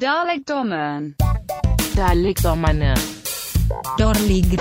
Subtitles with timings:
[0.00, 1.14] Dalekdommeren.
[1.96, 2.96] Dalekdommerne.
[3.98, 4.58] Dårlig.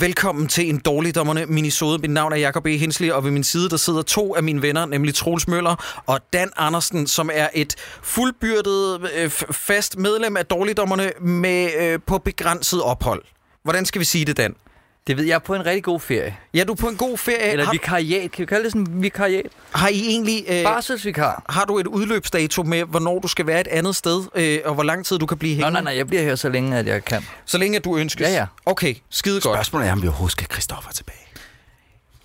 [0.00, 1.98] Velkommen til en dårligdommerne minisode.
[1.98, 2.76] Mit navn er Jakob E.
[2.76, 6.20] Hensley, og ved min side der sidder to af mine venner, nemlig Troels Møller og
[6.32, 12.82] Dan Andersen, som er et fuldbyrdet øh, fast medlem af dårligdommerne med øh, på begrænset
[12.82, 13.22] ophold.
[13.62, 14.54] Hvordan skal vi sige det, Dan?
[15.08, 16.36] Det ved jeg er på en rigtig god ferie.
[16.54, 17.38] Ja, du er på en god ferie.
[17.52, 18.30] Eller har, vikariat.
[18.30, 19.46] Kan vi kalde det sådan en vikariat?
[19.72, 20.44] har I egentlig...
[20.48, 21.42] Øh, Barselsvikar.
[21.48, 24.82] har du et udløbsdato med, hvornår du skal være et andet sted, øh, og hvor
[24.82, 25.72] lang tid du kan blive hængende?
[25.72, 27.26] nej, nej, jeg bliver her så længe, at jeg kan.
[27.44, 28.26] Så længe at du ønskes?
[28.28, 28.46] Ja, ja.
[28.66, 29.56] Okay, skide godt.
[29.56, 31.18] Spørgsmålet er, om vi overhovedet skal Christoffer tilbage.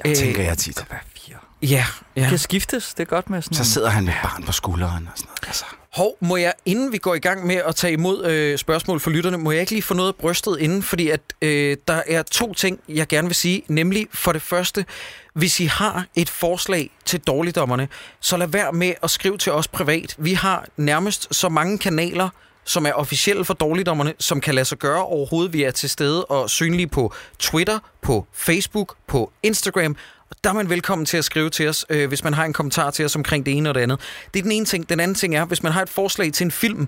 [0.03, 0.75] Jeg Øh, tænker jeg tit.
[0.87, 1.35] Hvad fire?
[1.61, 2.21] Ja, ja.
[2.21, 2.93] Det kan skiftes.
[2.93, 5.47] Det er godt med sådan Så sidder han med barn på skulderen og sådan noget.
[5.47, 8.99] Altså, Hov, må jeg, inden vi går i gang med at tage imod øh, spørgsmål
[8.99, 12.23] fra lytterne, må jeg ikke lige få noget brystet inden, fordi at øh, der er
[12.23, 13.63] to ting, jeg gerne vil sige.
[13.67, 14.85] Nemlig for det første,
[15.33, 17.87] hvis I har et forslag til dårligdommerne,
[18.19, 20.15] så lad være med at skrive til os privat.
[20.17, 22.29] Vi har nærmest så mange kanaler,
[22.65, 25.53] som er officielle for dårligdommerne, som kan lade sig gøre overhovedet.
[25.53, 29.95] Vi er til stede og synlige på Twitter, på Facebook, på Instagram.
[30.33, 32.53] Og der er man velkommen til at skrive til os, øh, hvis man har en
[32.53, 33.99] kommentar til os omkring det ene og det andet.
[34.33, 34.89] Det er den ene ting.
[34.89, 36.87] Den anden ting er, hvis man har et forslag til en film,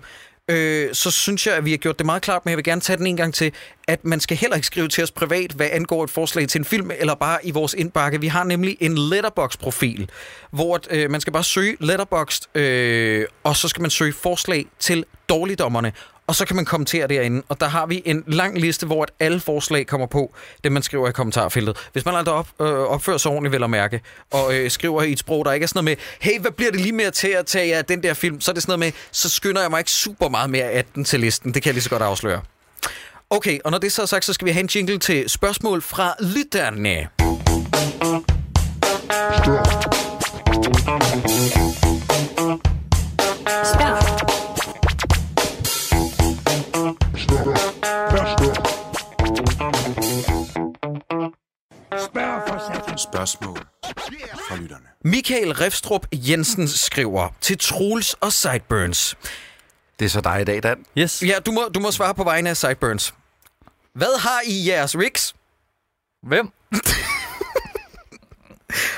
[0.50, 2.82] øh, så synes jeg, at vi har gjort det meget klart, men jeg vil gerne
[2.82, 3.52] tage den en gang til,
[3.88, 6.66] at man skal heller ikke skrive til os privat, hvad angår et forslag til en
[6.66, 8.22] film, eller bare i vores indbakke.
[8.22, 10.10] Vi har nemlig en Letterbox-profil,
[10.52, 15.06] hvor øh, man skal bare søge Letterboxd, øh, og så skal man søge forslag til
[15.30, 15.94] dårligdommerne,
[16.28, 17.44] og så kan man kommentere derinde.
[17.50, 20.84] Og der har vi en lang liste, hvor at alle forslag kommer på, det man
[20.84, 21.78] skriver i kommentarfeltet.
[21.94, 24.02] Hvis man aldrig op, øh, opfører sig ordentligt, vel at mærke,
[24.32, 26.72] og øh, skriver i et sprog, der ikke er sådan noget med, hey, hvad bliver
[26.72, 28.42] det lige mere til at tage af den der film?
[28.42, 30.86] Så er det sådan noget med, så skynder jeg mig ikke super meget mere af
[30.96, 31.54] den til listen.
[31.54, 32.42] Det kan jeg lige så godt afsløre.
[33.30, 35.82] Okay, og når det så er sagt, så skal vi have en jingle til spørgsmål
[35.82, 37.08] fra lytterne.
[39.38, 39.86] Stop.
[53.26, 53.58] Spørgsmål
[54.50, 54.86] fra lytterne.
[55.04, 59.18] Michael Refstrup Jensen skriver til Troels og Sideburns.
[60.00, 60.86] Det er så dig i dag, Dan.
[60.98, 61.24] Yes.
[61.24, 63.14] Ja, du må, du må svare på vegne af Sideburns.
[63.96, 65.36] Hvad har I jeres rigs?
[66.28, 66.50] Hvem?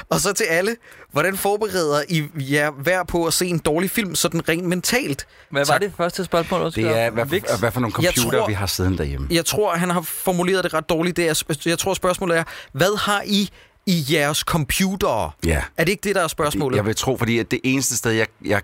[0.10, 0.76] Og så til alle,
[1.12, 5.28] hvordan forbereder I jer hver på at se en dårlig film, sådan rent mentalt?
[5.52, 5.74] Hvad Tak.
[5.74, 6.62] var det første spørgsmål?
[6.62, 6.86] undskyld?
[6.86, 9.28] Det er, hvad, for, hvad for nogle computer, tror- vi har siddende derhjemme.
[9.32, 11.18] Jeg tror, han har formuleret det ret dårligt.
[11.18, 13.50] Det er, jeg tror, spørgsmålet er, hvad har I
[13.88, 15.32] i jeres computere?
[15.46, 15.62] Ja.
[15.78, 16.78] Er det ikke det, der er spørgsmålet?
[16.78, 18.62] Jeg vil tro, fordi at det eneste sted, jeg, jeg,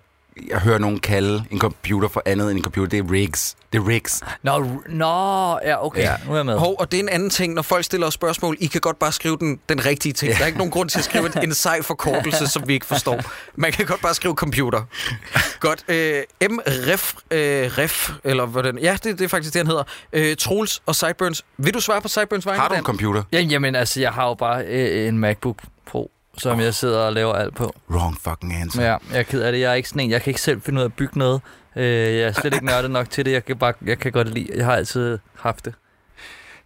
[0.49, 3.55] jeg hører nogen kalde en computer for andet end en computer, det er rigs.
[3.73, 4.21] Det er rigs.
[4.43, 6.01] Nå, r- nå, ja, okay.
[6.01, 6.15] Ja.
[6.25, 6.57] Nu er jeg med.
[6.57, 8.99] Hov, og det er en anden ting, når folk stiller os spørgsmål, I kan godt
[8.99, 10.33] bare skrive den, den rigtige ting.
[10.33, 13.21] Der er ikke nogen grund til at skrive en, sej forkortelse, som vi ikke forstår.
[13.55, 14.81] Man kan godt bare skrive computer.
[15.59, 15.83] Godt.
[15.87, 16.59] Øh, M.
[16.67, 18.77] Ref, øh, Ref, eller hvordan?
[18.77, 19.83] Ja, det, det er faktisk det, han hedder.
[20.13, 21.45] Øh, Troels og Sideburns.
[21.57, 22.59] Vil du svare på Sideburns vegne?
[22.61, 23.23] Har du en computer?
[23.31, 27.13] Ja, jamen, altså, jeg har jo bare øh, en MacBook Pro, som jeg sidder og
[27.13, 27.75] laver alt på.
[27.89, 28.83] Wrong fucking answer.
[28.83, 29.59] Ja, jeg er ked af det.
[29.61, 30.11] Jeg er ikke sådan en.
[30.11, 31.41] Jeg kan ikke selv finde ud af at bygge noget.
[31.75, 33.31] Øh, jeg er slet ikke nørdet nok til det.
[33.31, 34.49] Jeg kan, bare, jeg kan godt lide.
[34.55, 35.73] Jeg har altid haft det.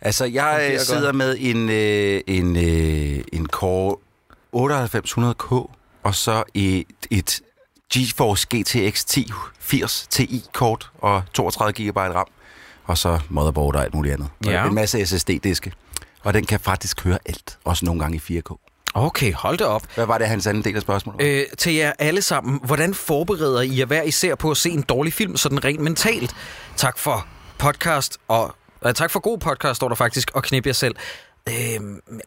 [0.01, 1.15] Altså, jeg Det sidder godt.
[1.15, 3.95] med en, øh, en, øh, en Core
[4.53, 5.71] 9800K,
[6.03, 7.41] og så et, et
[7.93, 12.27] GeForce GTX 1080 Ti-kort og 32 GB RAM,
[12.85, 14.29] og så motherboard og alt muligt andet.
[14.45, 14.65] Og Ja.
[14.67, 15.71] En masse SSD-diske.
[16.23, 18.66] Og den kan faktisk køre alt, også nogle gange i 4K.
[18.97, 19.81] Okay, hold det op.
[19.95, 21.25] Hvad var det, hans anden del af spørgsmålet?
[21.27, 24.81] Øh, til jer alle sammen, hvordan forbereder I jer hver især på at se en
[24.81, 26.35] dårlig film, sådan rent mentalt?
[26.75, 27.27] Tak for
[27.57, 30.95] podcast, og øh, tak for god podcast, står der faktisk, og knip jer selv.
[31.49, 31.53] Øh,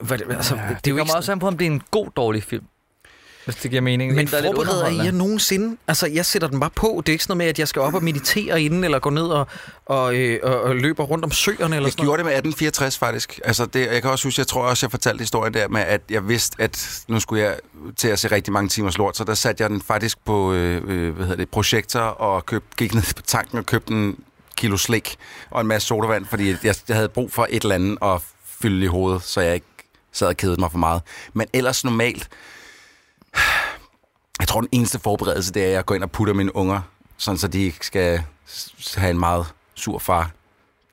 [0.01, 1.71] hvad, altså, Ja, det, det, det er kommer ikke også an på, om det er
[1.71, 2.65] en god, dårlig film.
[3.45, 4.15] Hvis det giver mening.
[4.15, 5.77] Men En, der er forbereder I jer nogensinde?
[5.89, 7.03] Altså, jeg sætter den bare på.
[7.07, 9.11] Det er ikke sådan noget med, at jeg skal op og meditere inden, eller gå
[9.11, 9.47] ned og,
[9.87, 12.07] og, øh, og, og løber rundt om søerne, eller Jeg sådan noget.
[12.07, 13.41] gjorde det med 1864 faktisk.
[13.45, 16.01] Altså det, jeg kan også huske, jeg tror også, jeg fortalte historien der med, at
[16.11, 17.57] jeg vidste, at nu skulle jeg
[17.97, 20.83] til at se rigtig mange timers lort, så der satte jeg den faktisk på øh,
[20.87, 24.17] øh, hvad hedder det, projektor og køb, gik ned på tanken og købte en
[24.57, 25.17] kilo slik
[25.51, 28.21] og en masse sodavand, fordi jeg, jeg havde brug for et eller andet at
[28.63, 29.67] fylde i hovedet, så jeg ikke
[30.13, 31.03] sad og kedede mig for meget.
[31.33, 32.29] Men ellers normalt,
[34.41, 36.81] jeg tror, den eneste forberedelse, det er, at jeg går ind og putter mine unger,
[37.17, 38.23] sådan så de ikke skal
[38.97, 40.31] have en meget sur far,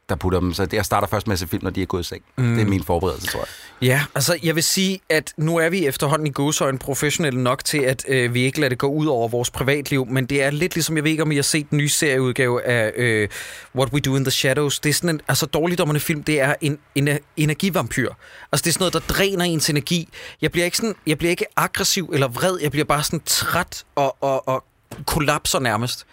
[0.10, 0.54] der putter dem.
[0.54, 2.24] Så det, jeg starter først med at se film, når de er gået i seng.
[2.38, 2.56] Mm.
[2.56, 3.48] Det er min forberedelse, tror jeg.
[3.82, 7.78] Ja, altså jeg vil sige, at nu er vi efterhånden i godsøjne professionelle nok til,
[7.78, 10.76] at øh, vi ikke lader det gå ud over vores privatliv, men det er lidt
[10.76, 13.30] ligesom, jeg ved ikke, om I har set den nye serieudgave af øh,
[13.76, 14.80] What We Do in the Shadows.
[14.80, 18.10] Det er sådan en, altså dårligdommerne film, det er en, en energivampyr.
[18.52, 20.10] Altså det er sådan noget, der dræner ens energi.
[20.42, 23.84] Jeg bliver ikke, sådan, jeg bliver ikke aggressiv eller vred, jeg bliver bare sådan træt
[23.96, 24.64] og, og, og
[25.06, 26.06] kollapser nærmest.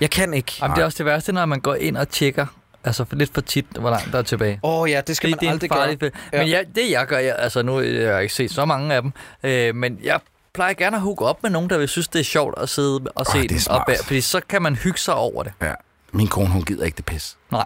[0.00, 0.52] Jeg kan ikke.
[0.62, 2.46] Jamen, det er også det værste, når man går ind og tjekker,
[2.84, 4.60] altså for lidt for tit, hvor langt der er tilbage.
[4.62, 6.10] Åh oh, ja, det skal det, man det er aldrig farlig gøre.
[6.32, 6.38] Ja.
[6.38, 8.94] Men ja, det jeg gør, jeg, altså nu jeg har jeg ikke set så mange
[8.94, 9.12] af dem,
[9.42, 10.20] øh, men jeg
[10.54, 13.00] plejer gerne at hooke op med nogen, der vil synes, det er sjovt at sidde
[13.14, 13.68] og se Åh, det.
[13.68, 15.52] Og bære, fordi så kan man hygge sig over det.
[15.62, 15.74] Ja.
[16.12, 17.36] Min kone, hun gider ikke det pis.
[17.50, 17.64] Nej.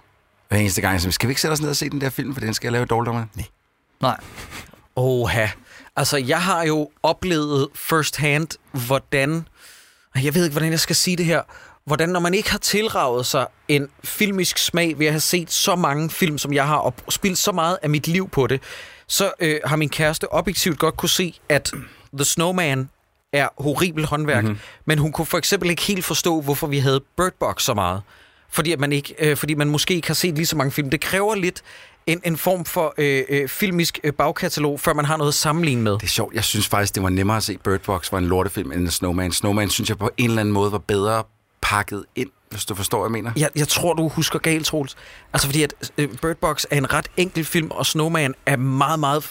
[0.49, 2.11] Hver eneste gang, jeg siger, skal vi ikke sætte os ned og se den der
[2.11, 3.31] film, for den skal jeg lave dårligt om?
[3.35, 3.47] Nej.
[4.01, 4.17] Nej.
[4.97, 5.47] Oha.
[5.97, 8.49] Altså, jeg har jo oplevet first hand,
[8.87, 9.49] hvordan...
[10.23, 11.43] Jeg ved ikke, hvordan jeg skal sige det her.
[11.87, 15.77] Hvordan, når man ikke har tilraget sig en filmisk smag ved at have set så
[15.77, 18.61] mange film, som jeg har, og spildt så meget af mit liv på det,
[19.07, 21.73] så øh, har min kæreste objektivt godt kunne se, at
[22.15, 22.89] The Snowman
[23.33, 24.59] er horribel håndværk, mm-hmm.
[24.85, 28.03] men hun kunne for eksempel ikke helt forstå, hvorfor vi havde Bird Box så meget.
[28.49, 30.91] Fordi, at man ikke, øh, fordi man måske ikke har set lige så mange film.
[30.91, 31.63] Det kræver lidt
[32.07, 35.83] en, en form for øh, øh, filmisk øh, bagkatalog, før man har noget at sammenligne
[35.83, 35.93] med.
[35.93, 36.35] Det er sjovt.
[36.35, 39.33] Jeg synes faktisk, det var nemmere at se Bird Box var en lortefilm end Snowman.
[39.33, 41.23] Snowman synes jeg på en eller anden måde var bedre
[41.65, 43.33] pakket ind, hvis du forstår, hvad jeg mener.
[43.37, 44.97] Jeg, jeg tror, du husker galt, Troels.
[45.33, 49.01] Altså fordi, at øh, Bird Box er en ret enkel film, og Snowman er meget,
[49.01, 49.31] meget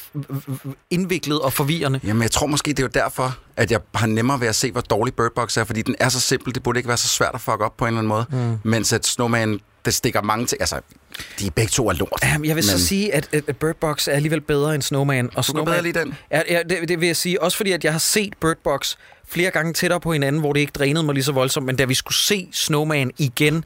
[0.89, 1.99] indviklet og forvirrende.
[2.03, 4.71] Jamen, jeg tror måske, det er jo derfor, at jeg har nemmere ved at se,
[4.71, 7.07] hvor dårlig Bird Box er, fordi den er så simpel, det burde ikke være så
[7.07, 8.25] svært at fuck op på en eller anden måde.
[8.31, 8.69] Mm.
[8.69, 10.61] Mens at Snowman, det stikker mange ting.
[10.61, 10.79] Altså,
[11.39, 12.19] de begge to er lort.
[12.23, 15.29] Jamen, jeg vil så sige, at, at Bird Box er alligevel bedre end Snowman.
[15.35, 16.15] Og Du Snowman, bedre lide den.
[16.31, 17.41] Ja, ja det, det vil jeg sige.
[17.41, 18.95] Også fordi, at jeg har set Bird Box
[19.27, 21.65] flere gange tættere på hinanden, hvor det ikke drænede mig lige så voldsomt.
[21.65, 23.65] Men da vi skulle se Snowman igen,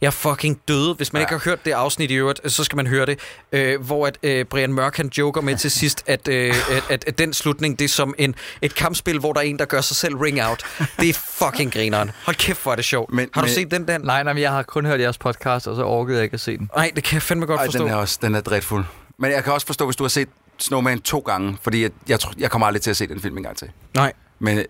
[0.00, 0.94] jeg fucking døde.
[0.94, 1.24] Hvis man ja.
[1.26, 3.18] ikke har hørt det afsnit i øvrigt, så skal man høre det.
[3.52, 7.04] Øh, hvor at øh, Brian Mørk han joker med til sidst, at, øh, at, at,
[7.06, 9.80] at den slutning, det er som en, et kampspil, hvor der er en, der gør
[9.80, 10.64] sig selv ring out.
[11.00, 12.10] Det er fucking grineren.
[12.24, 13.12] Hold kæft, hvor er det sjovt.
[13.12, 14.00] Men- har du men- set den, Dan?
[14.00, 16.40] Nej, nej, men jeg har kun hørt jeres podcast, og så orkede jeg ikke at
[16.40, 16.70] se den.
[16.76, 17.78] Nej, det kan jeg fandme godt Ej, forstå.
[17.84, 18.84] den er også den er drætfuld.
[19.18, 20.28] Men jeg kan også forstå, hvis du har set
[20.58, 23.36] Snowman to gange, fordi jeg, jeg, tror, jeg kommer aldrig til at se den film
[23.36, 23.70] en gang til.
[23.94, 24.12] Nej.
[24.42, 24.64] Men øh,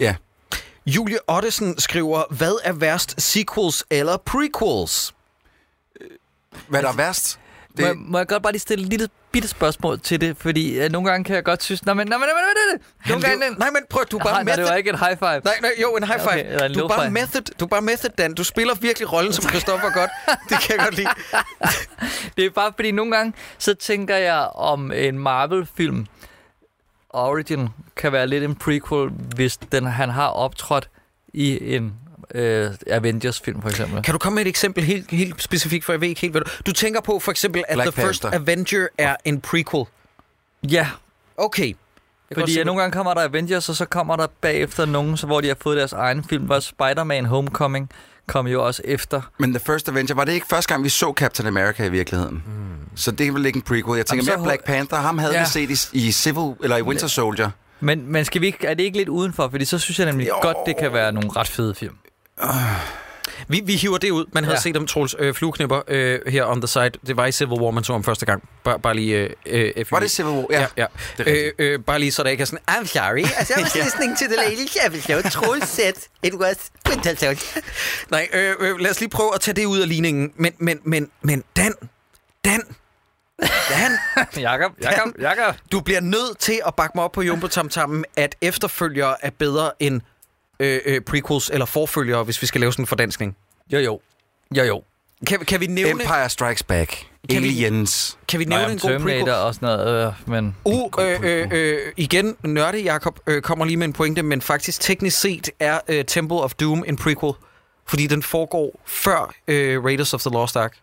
[0.00, 0.14] ja,
[0.86, 5.14] Julie Ottesen skriver, hvad er værst, sequels eller prequels?
[6.68, 7.38] hvad der er værst?
[7.76, 7.80] Det...
[7.80, 10.36] Må, jeg, må jeg godt bare lige stille et lille bitte spørgsmål til det?
[10.36, 11.86] Fordi øh, nogle gange kan jeg godt synes...
[11.86, 13.08] Nej, men, nej, men, nej, men, nej, nej.
[13.08, 13.58] Nogle gange...
[13.58, 14.64] Nej, men prøv, du er bare Nej, nej, method.
[14.64, 15.40] det var ikke et high five.
[15.44, 16.28] Nej, nej, jo, en high five.
[16.28, 17.10] Okay, eller en du, er bare five.
[17.10, 18.34] method, du er bare method, Dan.
[18.34, 20.10] Du spiller virkelig rollen som Christoffer godt.
[20.48, 21.08] Det kan jeg godt lide.
[22.36, 26.06] Det er bare fordi, nogle gange, så tænker jeg om en Marvel-film,
[27.14, 30.88] Origin, kan være lidt en prequel, hvis den, han har optrådt
[31.32, 31.94] i en
[32.34, 34.02] øh, Avengers-film, for eksempel.
[34.02, 36.40] Kan du komme med et eksempel helt, helt specifikt, for jeg ved ikke helt, hvad
[36.40, 36.50] du...
[36.66, 38.40] Du tænker på for eksempel, at Black The First Panther.
[38.40, 39.84] Avenger er en prequel.
[40.70, 40.88] Ja,
[41.36, 41.74] Okay.
[42.30, 45.26] Jeg fordi at nogle gange kommer der Avengers, og så kommer der bagefter nogen, så
[45.26, 47.90] hvor de har fået deres egen film, hvor Spider-Man Homecoming
[48.26, 49.20] kom jo også efter.
[49.38, 52.42] Men The First Avenger, var det ikke første gang, vi så Captain America i virkeligheden?
[52.46, 52.96] Mm.
[52.96, 53.96] Så det er vel ikke en prequel.
[53.96, 54.98] Jeg tænker Jamen, mere Black Panther.
[54.98, 55.40] Ham havde Ja.
[55.42, 57.50] vi set i, i Civil, eller i Winter Soldier.
[57.80, 59.48] Men, men skal vi ikke, er det ikke lidt udenfor?
[59.48, 60.34] Fordi så synes jeg nemlig Jo.
[60.42, 61.94] godt, det kan være nogle ret fede film.
[63.48, 64.24] Vi, vi hiver det ud.
[64.32, 64.60] Man havde Ja.
[64.60, 66.90] set dem, Troels, øh, flueknipper øh, her on the side.
[67.06, 68.48] Det var i Civil War, man så om første gang.
[68.64, 69.16] Bare, bare lige...
[69.46, 70.46] Øh, øh, Var det Civil War?
[70.50, 70.66] Ja.
[70.76, 70.86] Ja,
[71.18, 71.24] ja.
[71.32, 74.18] Øh, øh, bare lige så der ikke er sådan, I'm sorry, as I was listening
[74.18, 75.92] to the ladies episode, Troels said
[76.22, 76.56] it was
[76.88, 77.62] Winter Soldier.
[78.10, 80.32] Nej, øh, øh, lad os lige prøve at tage det ud af ligningen.
[80.36, 81.72] Men, men, men, men Dan,
[82.44, 82.60] Dan,
[83.70, 83.98] Dan,
[84.40, 85.54] Jakob, Jakob, Jakob.
[85.72, 89.70] du bliver nødt til at bakke mig op på Jumbo Tamtammen, at efterfølgere er bedre
[89.80, 90.00] end
[90.60, 93.36] øh, øh, prequels eller forfølgere, hvis vi skal lave sådan en fordanskning.
[93.72, 94.00] Jo, jo.
[94.56, 94.82] Jo, jo.
[95.26, 96.90] Kan, kan vi nævne, Empire Strikes Back.
[97.30, 98.18] Kan vi- Aliens.
[98.28, 99.28] kan vi nævne en god prequel?
[99.30, 100.56] og sådan noget, øh, men...
[100.64, 104.80] Uh, øh, øh, øh, igen, nørde Jakob øh, kommer lige med en pointe, men faktisk
[104.80, 107.32] teknisk set er øh, Temple of Doom en prequel,
[107.86, 110.76] fordi den foregår før øh, Raiders of the Lost Ark.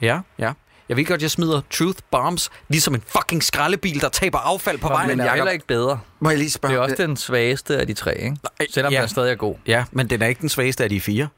[0.00, 0.52] Ja, ja.
[0.88, 4.88] Jeg ved godt, jeg smider truth bombs, ligesom en fucking skraldebil, der taber affald på
[4.88, 5.08] vejen.
[5.08, 6.00] Men den er heller ikke bedre.
[6.20, 6.74] Må jeg lige spørge?
[6.74, 8.36] Det er også den svageste af de tre, ikke?
[8.70, 9.00] Selvom ja.
[9.00, 9.54] den stadig er god.
[9.66, 11.28] Ja, men den er ikke den svageste af de fire.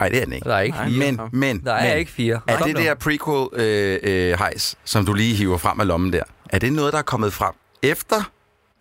[0.00, 0.48] Nej, det er den ikke.
[0.48, 0.88] Der er ikke Nej.
[0.88, 0.98] fire.
[1.12, 2.40] Men, men, Der er men, ikke fire.
[2.48, 6.22] er det der prequel øh, øh, hejs, som du lige hiver frem af lommen der,
[6.50, 8.30] er det noget, der er kommet frem efter,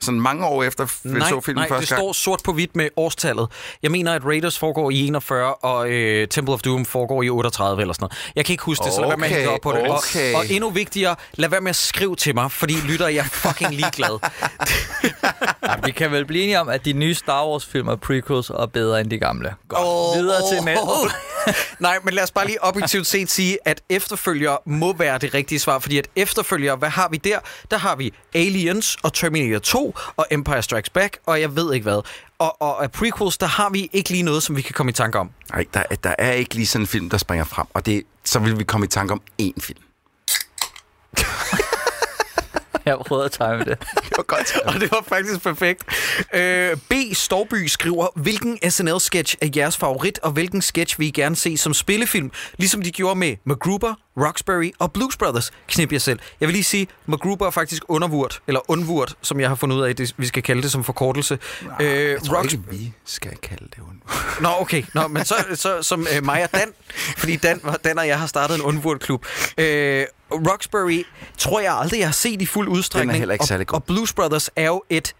[0.02, 2.00] sådan mange år efter, vi Nej, så filmen nej det første gang?
[2.02, 3.48] står sort på hvidt med årstallet.
[3.84, 7.82] Jeg mener, at Raiders foregår i 41, og øh, Temple of Doom foregår i 38
[7.82, 8.32] eller sådan noget.
[8.36, 9.92] Jeg kan ikke huske det, så lad være med at Okay, hænge op på det.
[9.92, 10.34] okay.
[10.34, 13.30] Og, og endnu vigtigere, lad være med at skrive til mig, fordi lytter, jeg er
[13.30, 14.20] fucking ligeglad.
[15.86, 18.68] Vi kan vel blive enige om, at de nye Star Wars-film er prequels og er
[18.68, 19.54] bedre end de gamle.
[19.68, 19.82] Godt.
[19.86, 20.86] Åh, Videre til næste.
[21.80, 25.60] Nej, men lad os bare lige objektivt set sige, at efterfølger må være det rigtige
[25.60, 27.40] svar, fordi at efterfølger, hvad har vi der?
[27.72, 31.84] Der har vi Aliens og Terminator 2 og Empire Strikes Back, og jeg ved ikke
[31.84, 32.02] hvad.
[32.40, 34.94] Og, og af prequels, der har vi ikke lige noget, som vi kan komme i
[34.94, 35.30] tanke om.
[35.52, 38.40] Nej, der, der er ikke lige sådan en film, der springer frem, og det, så
[38.40, 39.82] vil vi komme i tanke om én film.
[42.86, 43.68] Jeg prøvede at time det.
[44.10, 44.58] Det var godt.
[44.66, 45.84] Og det var faktisk perfekt.
[46.34, 46.94] Øh, B.
[47.14, 51.74] Storby skriver, hvilken SNL-sketch er jeres favorit, og hvilken sketch vil I gerne se som
[51.74, 52.32] spillefilm?
[52.58, 55.52] Ligesom de gjorde med MacGruber, Roxbury og Blues Brothers.
[55.68, 56.20] Knip jer selv.
[56.40, 59.82] Jeg vil lige sige, MacGruber er faktisk undervurt, eller undvurt, som jeg har fundet ud
[59.82, 61.40] af, det, vi skal kalde det som forkortelse.
[61.82, 64.42] øh, Jeg tror Rox- ikke, vi skal kalde det ondt.
[64.42, 64.84] Nå, okay.
[64.94, 66.68] Nå, men så, så som øh, mig og Dan,
[67.18, 69.26] fordi Dan, Dan og jeg har startet en undvurt-klub.
[69.58, 70.06] Øh,
[70.52, 71.04] Roxbury
[71.38, 73.10] tror jeg aldrig, jeg har set i fuld udstrækning.
[73.10, 73.76] Den er heller ikke og, særlig god.
[73.76, 75.14] Og Blues Brothers er jo et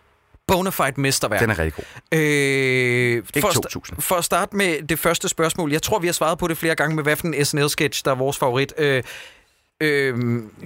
[0.48, 1.40] bona fide mesterværk.
[1.42, 1.74] Den er rigtig
[2.12, 2.20] god.
[2.20, 4.02] Øh, Ikke for, at sta- 2000.
[4.02, 5.72] for at starte med det første spørgsmål.
[5.72, 8.12] Jeg tror, vi har svaret på det flere gange med, hvad for en SNL-sketch, der
[8.12, 8.74] er vores favorit.
[8.78, 9.04] Øh,
[9.82, 10.16] øh,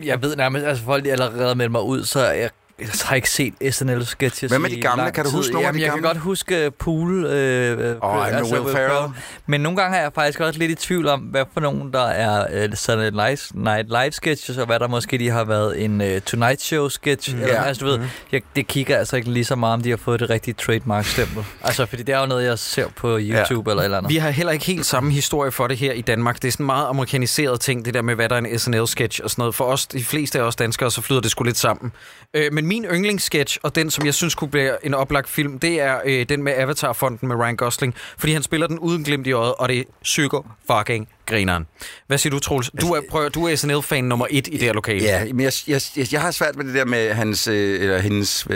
[0.03, 3.29] Jeg ved nærmest, altså folk de allerede meldt mig ud, så jeg, jeg har ikke
[3.29, 5.11] set SNL-sketches Hvem er de gamle?
[5.11, 6.01] Kan du huske nogle af de jeg gamle?
[6.01, 7.25] kan godt huske Pool.
[7.25, 9.13] Øh, øh, Åh, med Will Ferrell.
[9.47, 12.05] Men nogle gange er jeg faktisk også lidt i tvivl om, hvad for nogen, der
[12.05, 16.01] er øh, Saturday Night Night Live sketches, og hvad der måske de har været en
[16.01, 17.35] uh, Tonight Show sketch.
[17.35, 17.41] Mm.
[17.41, 17.63] Eller, Ja.
[17.63, 17.99] altså, du ved,
[18.31, 21.43] jeg, det kigger altså ikke lige så meget, om de har fået det rigtige trademark-stempel.
[21.63, 23.71] Altså, fordi det er jo noget, jeg ser på YouTube ja.
[23.73, 24.09] eller et eller andet.
[24.09, 26.41] vi har heller ikke helt samme historie for det her i Danmark.
[26.41, 29.21] Det er sådan en meget amerikaniseret ting, det der med, hvad der er en SNL-sketch
[29.23, 29.55] og sådan noget.
[29.55, 31.91] For os, de fleste af os danskere, så flyder det sgu lidt sammen.
[32.33, 35.81] Øh, men min yndlingssketch, og den, som jeg synes kunne blive en oplagt film, det
[35.81, 37.95] er øh, den med Avatar-fonden med Ryan Gosling.
[38.17, 41.67] Fordi han spiller den uden glimt i øjet, og det er psyko fucking grineren.
[42.07, 42.71] Hvad siger du, Troels?
[42.81, 45.03] Du er, prøv, du er SNL-fan nummer et i det her lokale.
[45.03, 47.99] Ja, men jeg, jeg, jeg, jeg har svært med det der med hans, øh, eller
[47.99, 48.47] hendes,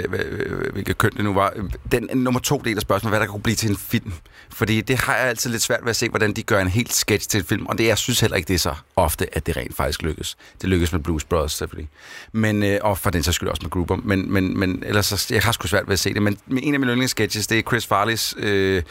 [0.73, 1.53] hvilket køn det nu var,
[1.91, 4.13] den nummer to del af spørgsmålet, hvad der kunne blive til en film.
[4.53, 6.93] Fordi det har jeg altid lidt svært ved at se, hvordan de gør en helt
[6.93, 9.45] sketch til en film, og det, jeg synes heller ikke, det er så ofte, at
[9.45, 10.38] det rent faktisk lykkes.
[10.61, 11.89] Det lykkes med Blues Brothers, selvfølgelig.
[12.31, 15.27] Men, øh, og for den så skyld også med Gruber, men, men, men ellers, så,
[15.29, 16.21] jeg har sgu svært ved at se det.
[16.21, 18.83] Men en af mine yndlingssketches, det er Chris Farleys, øh,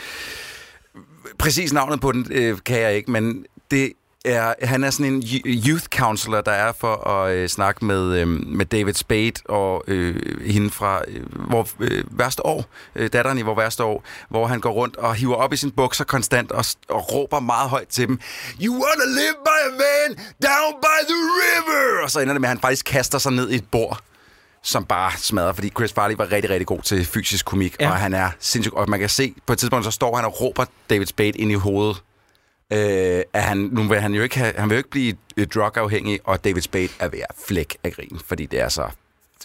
[1.39, 3.93] præcis navnet på den øh, kan jeg ikke, men det
[4.25, 8.29] er, han er sådan en youth counselor, der er for at øh, snakke med, øh,
[8.29, 13.43] med David Spade og øh, hende fra øh, hvor, øh, værste år, øh, datteren i
[13.43, 16.65] hvor værste år, hvor han går rundt og hiver op i sin bukser konstant og,
[16.89, 18.21] og råber meget højt til dem,
[18.63, 22.03] You wanna live by a man down by the river!
[22.05, 23.99] Og så ender det med, at han faktisk kaster sig ned i et bord
[24.63, 27.91] som bare smadrer, fordi Chris Farley var rigtig, rigtig god til fysisk komik, ja.
[27.91, 30.41] og han er sindssygt, og man kan se, på et tidspunkt, så står han og
[30.41, 32.03] råber David Spade ind i hovedet,
[32.73, 35.47] øh, at han, nu vil han jo ikke, have, han vil jo ikke blive øh,
[35.47, 38.85] drugafhængig, og David Spade er ved at flække af grin, fordi det er så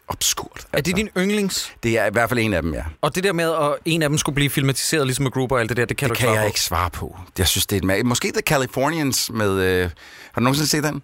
[0.08, 0.68] obskurt.
[0.74, 1.74] Er det din yndlings?
[1.84, 2.84] Det er i hvert fald en af dem, ja.
[3.02, 5.60] Og det der med, at en af dem skulle blive filmatiseret, ligesom med Gruber og
[5.62, 6.48] alt det der, det kan Det du kan jeg på.
[6.48, 7.18] ikke svare på.
[7.38, 8.06] Jeg synes, det er et.
[8.06, 9.52] Måske The Californians med...
[9.62, 9.84] Øh,
[10.32, 11.02] har du nogensinde set den?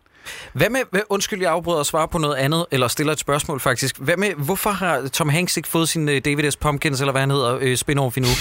[0.53, 3.97] Hvad med, undskyld, jeg afbryder at svare på noget andet, eller stiller et spørgsmål faktisk.
[3.97, 6.55] Hvad med, hvorfor har Tom Hanks ikke fået sin øh, uh, David S.
[6.55, 8.31] Pumpkins, eller hvad han hedder, uh, spin-off endnu?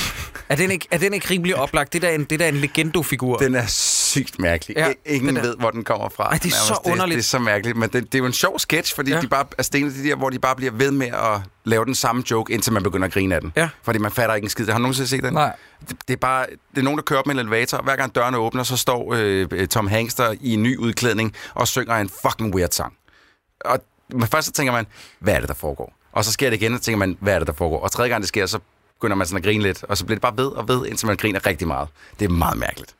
[0.49, 1.92] er, den ikke, er den ikke rimelig oplagt?
[1.92, 3.37] Det der er en, det der er en legendo-figur.
[3.37, 3.66] Den er
[4.09, 4.77] sygt mærkelig.
[4.77, 6.25] Ja, Ja, Ingen ved, hvor den kommer fra.
[6.25, 6.81] Ej, det er så nærmest.
[6.93, 7.09] underligt.
[7.17, 9.21] Det, det er så mærkeligt, men det, det er jo en sjov sketch, fordi Ja.
[9.21, 11.85] de bare, er en af de der, hvor de bare bliver ved med at lave
[11.85, 13.53] den samme joke, indtil man begynder at grine af den.
[13.57, 13.69] Ja.
[13.83, 14.67] Fordi man fatter ikke en skid.
[14.67, 15.33] Har du nogensinde set den?
[15.35, 15.53] Nej.
[15.88, 17.97] Det, det, er bare, det er nogen, der kører op med en elevator, og hver
[17.97, 21.95] gang dørene åbner, så står øh, Tom Hanks der i en ny udklædning og synger
[21.97, 22.93] en fucking weird sang.
[23.61, 23.79] Og
[24.12, 24.87] men først så tænker man,
[25.21, 25.93] hvad er det, der foregår?
[26.12, 27.81] Og så sker det igen, og så tænker man, hvad er det, der foregår?
[27.81, 28.59] Og tredje gang det sker, så
[29.00, 31.07] begynder man sådan at grine lidt, og så bliver det bare ved og ved, indtil
[31.07, 31.88] man griner rigtig meget.
[32.19, 32.95] Det er meget mærkeligt.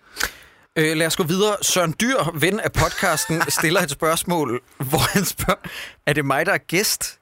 [0.79, 1.57] Øh, lad os gå videre.
[1.63, 5.61] Søren Dyr, ven af podcasten, stiller et spørgsmål, hvor han spørger,
[6.07, 7.19] er det mig, der er gæst?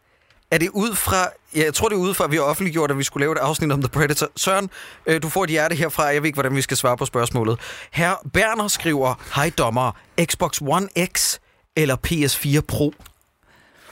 [0.50, 2.90] Er det ud fra, ja, jeg tror det er ud fra, at vi har offentliggjort,
[2.90, 4.28] at vi skulle lave et afsnit om The Predator.
[4.36, 4.70] Søren,
[5.06, 7.60] øh, du får et hjerte herfra, jeg ved ikke, hvordan vi skal svare på spørgsmålet.
[7.90, 9.92] Herr Berner skriver, hej dommer,
[10.25, 11.38] Xbox One X
[11.76, 12.92] eller PS4 Pro?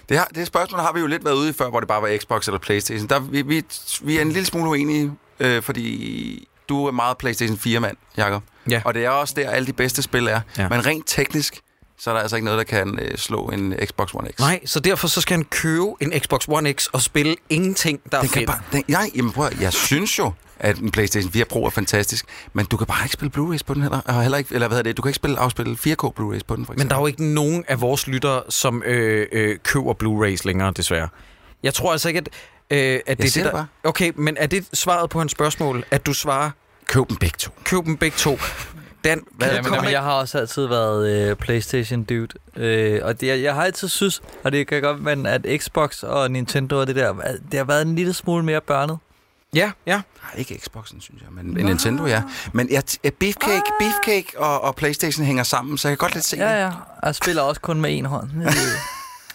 [0.08, 2.02] Det, her, det spørgsmål har vi jo lidt været ude i før, hvor det bare
[2.02, 3.08] var Xbox eller Playstation.
[3.08, 3.64] Der, vi, vi,
[4.02, 8.42] vi er en lille smule uenige, øh, fordi du er meget Playstation 4-mand, Jacob.
[8.70, 8.82] Ja.
[8.84, 10.40] Og det er også der, alle de bedste spil er.
[10.58, 10.68] Ja.
[10.68, 11.60] Men rent teknisk,
[11.98, 14.38] så er der altså ikke noget, der kan øh, slå en Xbox One X.
[14.38, 18.16] Nej, så derfor så skal han købe en Xbox One X og spille ingenting, der
[18.18, 18.46] er Den kan fedt.
[18.46, 22.24] bare, den, nej, jamen prøv, jeg synes jo, at en PlayStation 4 Pro er fantastisk,
[22.52, 24.00] men du kan bare ikke spille Blu-rays på den heller.
[24.00, 26.56] Og heller ikke, eller hvad hedder det, du kan ikke spille afspille 4K Blu-rays på
[26.56, 26.78] den, for eksempel.
[26.78, 30.72] Men der er jo ikke nogen af vores lyttere, som øh, øh, køber Blu-rays længere,
[30.76, 31.08] desværre.
[31.62, 32.28] Jeg tror altså ikke, at,
[32.70, 33.50] øh, at det er det, siger der...
[33.50, 33.66] det bare.
[33.90, 36.50] Okay, men er det svaret på hans spørgsmål, at du svarer,
[36.86, 37.50] Køb dem begge to.
[37.64, 38.38] køb dem begge to?
[39.04, 42.28] Dan, hvad Jamen, kommer jamen, jeg har også altid været øh, PlayStation dude.
[42.56, 46.02] Øh, og det, jeg, jeg har altid synes, og det kan godt være, at Xbox
[46.02, 47.12] og Nintendo og det der,
[47.50, 48.98] det har været en lille smule mere børnet.
[49.54, 49.94] Ja, ja.
[49.94, 52.22] Nej, ikke Xboxen, synes jeg, men en Nintendo, ja.
[52.52, 56.24] Men jeg, t- Beefcake, Beefcake og, og PlayStation hænger sammen, så jeg kan godt lidt
[56.24, 56.60] se Ja, det.
[56.60, 56.70] ja.
[57.04, 58.30] Jeg spiller også kun med en hånd.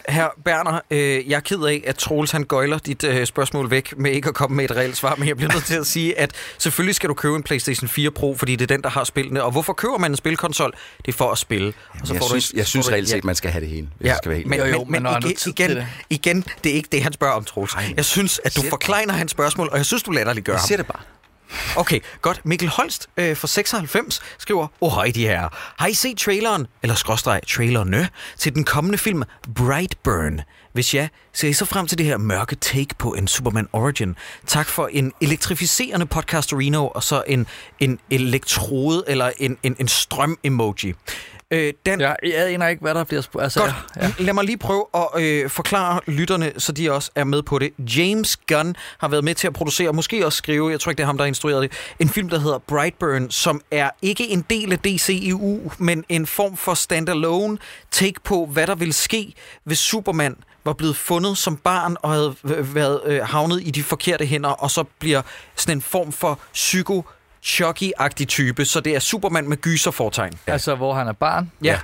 [0.08, 3.94] Herr Berner, øh, jeg er ked af, at Troels han gøjler dit øh, spørgsmål væk
[3.98, 6.20] med ikke at komme med et reelt svar, men jeg bliver nødt til at sige,
[6.20, 9.03] at selvfølgelig skal du købe en PlayStation 4 Pro, fordi det er den, der har
[9.03, 9.44] spillene.
[9.44, 10.72] Og hvorfor køber man en spilkonsol?
[11.06, 11.74] Det er for at spille.
[12.01, 13.51] Og Så jeg, får du synes, et- jeg får synes du reelt set, man skal
[13.51, 15.88] have det hele, jeg skal være helt men, Jo, jo, men, men igen, igen, det.
[16.10, 17.74] igen, det er ikke det, han spørger om, Troels.
[17.98, 20.68] Jeg synes, at du forklejner hans spørgsmål, og jeg synes, du latterliggør Jeg ham.
[20.68, 21.01] siger det bare.
[21.77, 22.41] Okay, godt.
[22.46, 25.50] Mikkel Holst øh, fra 96 skriver, Oh, hej de her.
[25.77, 29.24] Har I set traileren, eller skråstreg trailerne, til den kommende film
[29.56, 30.41] Brightburn?
[30.74, 34.15] Hvis ja, ser I så frem til det her mørke take på en Superman Origin.
[34.48, 37.48] Tak for en elektrificerende podcast, Reno, og så en,
[37.79, 40.94] en elektrode eller en, en, en strøm-emoji.
[41.51, 43.44] Øh, Dan, Jeg, jeg aner ikke, hvad der bliver spurgt.
[43.44, 43.74] Altså, Godt.
[43.96, 44.06] Ja.
[44.06, 44.12] Ja.
[44.24, 47.72] Lad mig lige prøve at øh, forklare lytterne, så de også er med på det.
[47.98, 51.03] James Gunn har været med til at producere, måske også skrive, jeg tror ikke, det
[51.03, 54.46] er ham, der har instrueret det, en film, der hedder Brightburn, som er ikke en
[54.50, 57.58] del af DCEU, men en form for standalone
[57.91, 62.36] take på, hvad der ville ske, hvis Superman var blevet fundet som barn og havde
[62.44, 65.22] været øh, havnet i de forkerte hænder, og så bliver
[65.56, 67.03] sådan en form for psyko
[67.43, 70.34] Chucky-agtig type, så det er Superman med gyserfortegn.
[70.48, 71.51] Altså, hvor han er barn.
[71.63, 71.79] Ja.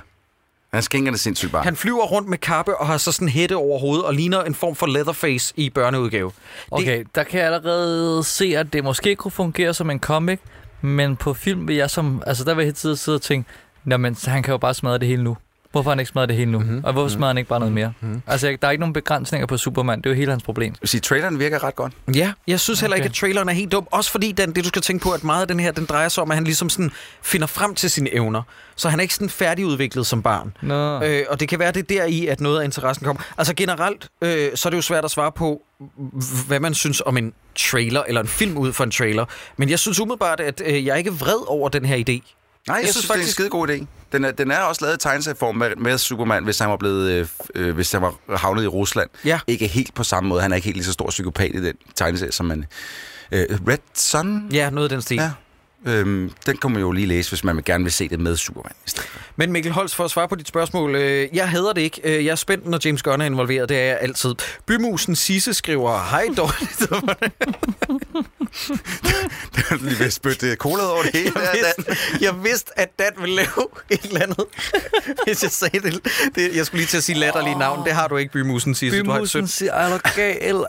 [0.72, 1.62] Han skænker det sindssygt bare.
[1.62, 4.54] Han flyver rundt med kappe og har så sådan hætte over hovedet og ligner en
[4.54, 6.32] form for Leatherface i børneudgave.
[6.70, 10.38] Okay, der kan jeg allerede se, at det måske kunne fungere som en comic,
[10.80, 12.22] men på film vil jeg som...
[12.26, 13.50] Altså, der vil jeg hele tiden sidde og tænke,
[13.90, 15.36] jamen, han kan jo bare smadre det hele nu.
[15.76, 16.58] Hvorfor har han ikke smadret det hele nu?
[16.58, 16.84] Mm-hmm.
[16.84, 17.92] Og hvorfor smadrer han ikke bare noget mere?
[18.00, 18.22] Mm-hmm.
[18.26, 19.98] Altså, der er ikke nogen begrænsninger på Superman.
[19.98, 20.72] Det er jo hele hans problem.
[20.72, 21.92] Jeg vil sige, traileren virker ret godt.
[22.14, 23.04] Ja, jeg synes heller Okay.
[23.04, 23.88] ikke, at traileren er helt dum.
[23.90, 26.08] Også fordi den, det, du skal tænke på, at meget af den her, den drejer
[26.08, 26.90] sig om, at han ligesom sådan
[27.22, 28.42] finder frem til sine evner.
[28.76, 30.56] Så han er ikke sådan færdigudviklet som barn.
[30.62, 31.02] Nå.
[31.02, 33.22] Øh, og det kan være, det er deri, at noget af interessen kommer.
[33.38, 35.62] Altså generelt, øh, så er det jo svært at svare på,
[36.46, 39.24] hvad man synes om en trailer, eller en film ud fra en trailer.
[39.56, 42.32] Men jeg synes umiddelbart, at øh, jeg er ikke vred over den her idé.
[42.66, 43.38] Nej, jeg, jeg synes, synes faktisk...
[43.38, 43.86] det er en skide god idé.
[44.12, 47.10] Den er, den er også lavet i tegneserieform med, med Superman, hvis han var blevet,
[47.10, 49.10] øh, øh, hvis han var havnet i Rusland.
[49.24, 49.40] Ja.
[49.46, 50.42] Ikke helt på samme måde.
[50.42, 52.64] Han er ikke helt lige så stor psykopat i den tegneserie, som man...
[53.32, 54.48] Øh, Red Sun?
[54.52, 55.16] Ja, noget af den stil.
[55.16, 55.30] Ja.
[55.86, 58.72] Øhm, den kan man jo lige læse, hvis man gerne vil se det med Superman.
[59.36, 62.00] Men Mikkel Holst, for at svare på dit spørgsmål, øh, jeg hader det ikke.
[62.04, 63.68] Øh, jeg er spændt, når James Gunn er involveret.
[63.68, 64.34] Det er jeg altid.
[64.66, 66.80] Bymusen Sisse skriver, hej dårligt.
[69.84, 71.32] lige ved at spytte over det hele.
[71.40, 74.44] jeg, vidste, jeg vidste, at Dan ville lave et eller andet,
[75.26, 76.08] hvis jeg sagde det.
[76.34, 76.56] det.
[76.56, 77.84] Jeg skulle lige til at sige latterlige navn.
[77.84, 79.02] Det har du ikke, Bymusen Sisse.
[79.02, 80.64] Du har et Bymusen siger, ej, du gal.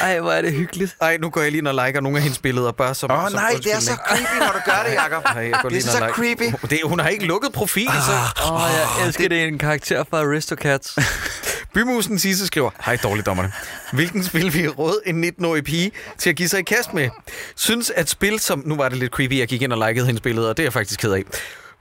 [0.00, 0.96] Ej, hvor er det hyggeligt.
[1.00, 3.24] Ej, nu går jeg lige ind og liker nogle af hendes billeder, bare som Åh
[3.24, 5.24] oh, som nej, det er så creepy, når du gør det, Jacob.
[5.24, 6.66] Ej, jeg går Det er så like- creepy.
[6.70, 8.12] Det, hun har ikke lukket profil, så...
[8.46, 9.42] Åh, oh, jeg elsker det.
[9.42, 10.98] er en karakter fra Aristocats.
[11.74, 13.52] Bymusen Sisse skriver, hej dårligdommerne.
[13.92, 17.08] Hvilken spil vil I råde en 19-årig pige til at give sig i kast med?
[17.56, 18.62] Synes at spil som...
[18.66, 20.66] Nu var det lidt creepy, jeg gik ind og likede hendes billeder, og det er
[20.66, 21.22] jeg faktisk ked af.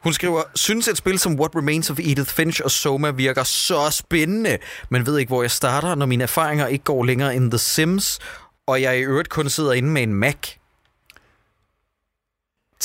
[0.04, 3.90] Hun skriver, synes et spil som What Remains of Edith Finch og Soma virker så
[3.90, 4.58] spændende,
[4.90, 8.20] men ved ikke, hvor jeg starter, når mine erfaringer ikke går længere end The Sims,
[8.68, 10.38] og jeg i øvrigt kun sidder inde med en Mac.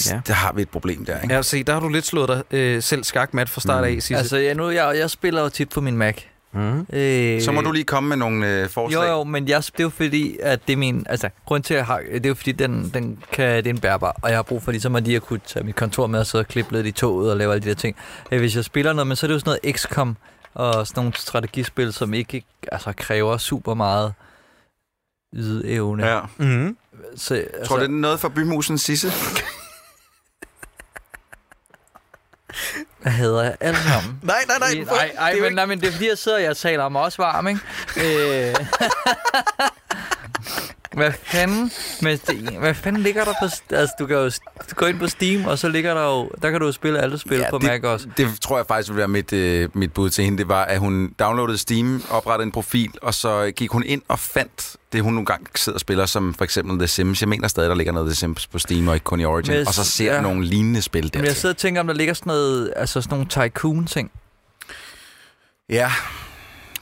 [0.06, 0.20] Ja.
[0.26, 1.34] Der har vi et problem der, ikke?
[1.34, 4.16] Ja, se, der har du lidt slået dig øh, selv skakmat fra start af, Sisse.
[4.16, 6.16] altså, jeg, nu, jeg, jeg spiller jo tit på min Mac.
[6.52, 6.86] Mm.
[6.92, 9.02] Øh, Så må du lige komme med nogle øh, forslag.
[9.08, 11.06] Jo, jo, men jeg, det er jo fordi, at det er min...
[11.08, 12.02] Altså, grund til, at jeg har...
[12.14, 14.62] Det er jo fordi, den, den kan, det er en bærbar, og jeg har brug
[14.62, 16.86] for ligesom at lige at kunne tage mit kontor med og sidde og klippe lidt
[16.86, 17.96] i toget og lave alle de der ting.
[18.32, 20.16] Øh, Hvis jeg spiller noget, men så er det jo sådan noget XCOM
[20.54, 24.14] og sådan nogle strategispil, som ikke altså, kræver super meget
[25.34, 26.06] ydeevne.
[26.06, 26.20] Ja.
[26.36, 26.76] Mm.
[27.16, 29.12] Så, altså, Tror du, det er noget for bymusen Sisse?
[33.04, 34.18] Jeg hader jeg alle sammen.
[34.22, 34.74] Nej, nej, nej.
[34.74, 36.42] Nej, nej, ej, det jo men, ikke- nej, men det er fordi, jeg sidder og
[36.42, 37.60] jeg taler om også varm, ikke?
[38.50, 38.54] øh,
[40.94, 41.70] hvad fanden,
[42.02, 43.44] med, hvad fanden ligger der på...
[43.74, 44.30] Altså, du kan jo
[44.74, 46.30] gå ind på Steam, og så ligger der jo...
[46.42, 48.08] Der kan du jo spille alle spil ja, på det, Mac også.
[48.16, 50.38] Det tror jeg faktisk ville være mit, øh, mit bud til hende.
[50.38, 54.18] Det var, at hun downloadede Steam, oprettede en profil, og så gik hun ind og
[54.18, 57.20] fandt det, hun nogle gange sidder og spiller, som for eksempel The Sims.
[57.20, 59.50] Jeg mener stadig, der ligger noget The Sims på Steam, og ikke kun i Origin.
[59.50, 60.20] Men jeg Og så ser ja.
[60.20, 61.18] nogle lignende spil der.
[61.18, 62.72] Men jeg sidder og tænker, om der ligger sådan noget...
[62.76, 64.10] Altså sådan nogle tycoon-ting.
[65.68, 65.92] Ja,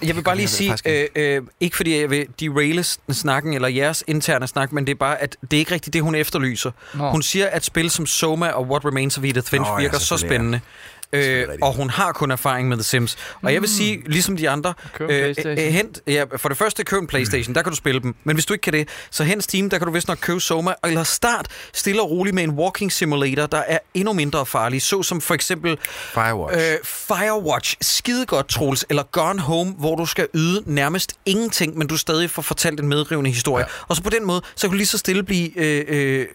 [0.03, 4.05] Jeg vil bare lige sige, øh, øh, ikke fordi jeg vil deraile snakken, eller jeres
[4.07, 6.71] interne snak, men det er bare, at det er ikke rigtigt det, hun efterlyser.
[6.95, 7.11] Nå.
[7.11, 9.99] Hun siger, at spil som Soma og What Remains of Edith Finch Nå, ja, virker
[9.99, 10.61] så spændende.
[11.13, 13.17] Øh, og hun har kun erfaring med The Sims.
[13.43, 17.01] Og jeg vil sige, ligesom de andre, øh, øh, hent, ja, for det første køb
[17.01, 18.15] en Playstation, der kan du spille dem.
[18.25, 20.41] Men hvis du ikke kan det, så hen Steam, der kan du vist nok købe
[20.41, 24.83] Soma, eller start stille og roligt med en walking simulator, der er endnu mindre farlig,
[24.83, 25.79] så som for eksempel
[26.15, 26.73] Firewatch.
[26.73, 31.87] Øh, Firewatch, skide godt, Troels, eller Gone Home, hvor du skal yde nærmest ingenting, men
[31.87, 33.65] du stadig får fortalt en medrivende historie.
[33.69, 33.85] Ja.
[33.89, 36.27] Og så på den måde, så kan du lige så stille blive, øh, øh,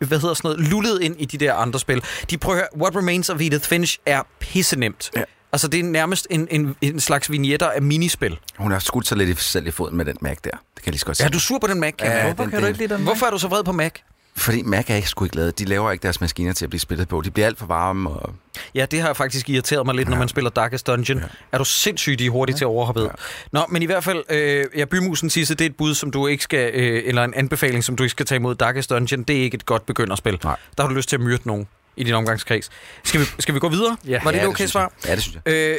[0.00, 2.02] hvad hedder sådan noget, lullet ind i de der andre spil.
[2.30, 5.10] De prøver What Remains of Edith Finch er pisse nemt.
[5.16, 5.22] Ja.
[5.52, 8.38] Altså, det er nærmest en, en, en slags vignetter af minispil.
[8.58, 10.50] Hun har skudt sig lidt i selv i foden med den Mac der.
[10.50, 11.26] Det kan jeg lige så godt sige.
[11.26, 11.92] Er du sur på den Mac?
[12.00, 13.02] Ja, Ja, Hvorfor den- kan du den- ikke lide den?
[13.02, 13.92] Hvorfor er du så vred på Mac?
[14.36, 15.58] Fordi Mac er ikke sgu ikke lavet.
[15.58, 17.20] De laver ikke deres maskiner til at blive spillet på.
[17.24, 18.10] De bliver alt for varme.
[18.10, 18.34] Og...
[18.74, 21.18] Ja, det har faktisk irriteret mig lidt, når man spiller Darkest Dungeon.
[21.18, 21.24] Ja.
[21.52, 22.58] Er du sindssygt, de er hurtige ja.
[22.58, 23.00] til at overhoppe?
[23.02, 23.08] Ja.
[23.52, 26.26] Nå, men i hvert fald, øh, ja, Bymusen Sisse, det er et bud, som du
[26.26, 28.54] ikke skal, øh, eller en anbefaling, som du ikke skal tage imod.
[28.54, 30.38] Darkest Dungeon, det er ikke et godt begynderspil.
[30.44, 30.56] Nej.
[30.76, 32.70] Der har du lyst til at myrde nogen i din omgangskreds.
[33.04, 33.96] Skal vi, skal vi gå videre?
[34.06, 34.20] Ja.
[34.24, 34.92] Var det ja, et okay synes svar?
[35.02, 35.08] Jeg.
[35.08, 35.52] Ja, det synes jeg.
[35.52, 35.78] Øh,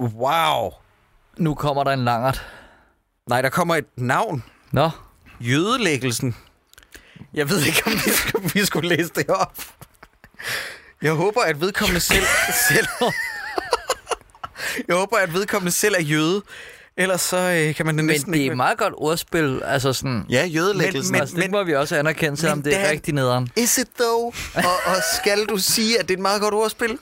[0.00, 0.70] wow.
[1.36, 2.46] Nu kommer der en langert.
[3.28, 4.44] Nej, der kommer et navn.
[4.72, 4.90] Nå,
[5.40, 6.36] Jødelæggelsen.
[7.34, 9.58] Jeg ved ikke, om vi skulle, vi skulle læse det op.
[11.02, 12.24] Jeg håber, at vedkommende selv...
[12.68, 12.86] selv
[14.88, 16.42] jeg håber, at vedkommende selv er jøde.
[16.96, 18.50] Ellers så øh, kan man det men næsten det er ikke...
[18.52, 19.62] et meget godt ordspil.
[19.64, 20.24] Altså sådan...
[20.30, 21.12] Ja, jødelæggelsen.
[21.12, 23.48] Men- Men, altså, det må vi også anerkende, selvom men det er Dan- rigtig nederen.
[23.56, 24.34] Is it though?
[24.54, 26.98] og, og skal du sige, at det er et meget godt ordspil?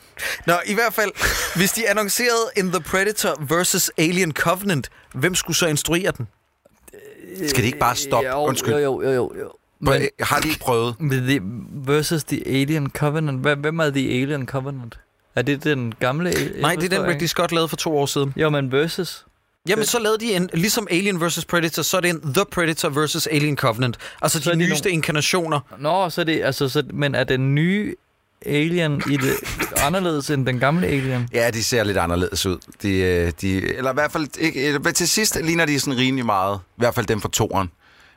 [0.46, 1.11] Nå, i hvert fald,
[1.57, 3.90] hvis de annoncerede In the Predator vs.
[3.98, 6.29] Alien Covenant, hvem skulle så instruere den?
[7.48, 8.29] Skal de ikke bare stoppe?
[8.29, 8.74] Jo, Undskyld.
[8.74, 9.33] Jo, jo, jo, jo.
[9.40, 9.53] jo.
[9.81, 10.94] Men, Men, har de ikke prøvet?
[11.01, 11.40] men the,
[11.92, 13.40] versus The Alien Covenant.
[13.40, 14.98] Hvem hvem er The Alien Covenant?
[15.37, 16.33] Er det den gamle?
[16.61, 18.33] Nej, det er den Ridley Scott lavede for to år siden.
[18.37, 19.24] Jo, men versus.
[19.68, 21.44] Jamen, så lavede de en, ligesom Alien vs.
[21.44, 23.26] Predator, så er det en The Predator vs.
[23.26, 23.96] Alien Covenant.
[24.22, 25.61] Altså Så de er nyeste inkarnationer.
[25.78, 27.94] Nå, så er det, altså, så, men er den nye
[28.46, 29.33] Alien i det
[29.87, 31.28] anderledes end den gamle Alien?
[31.33, 32.59] Ja, de ser lidt anderledes ud.
[32.83, 36.26] De, øh, de, eller i hvert fald, ikke, eller til sidst ligner de sådan rimelig
[36.26, 36.61] meget.
[36.66, 37.70] I hvert fald dem fra toren.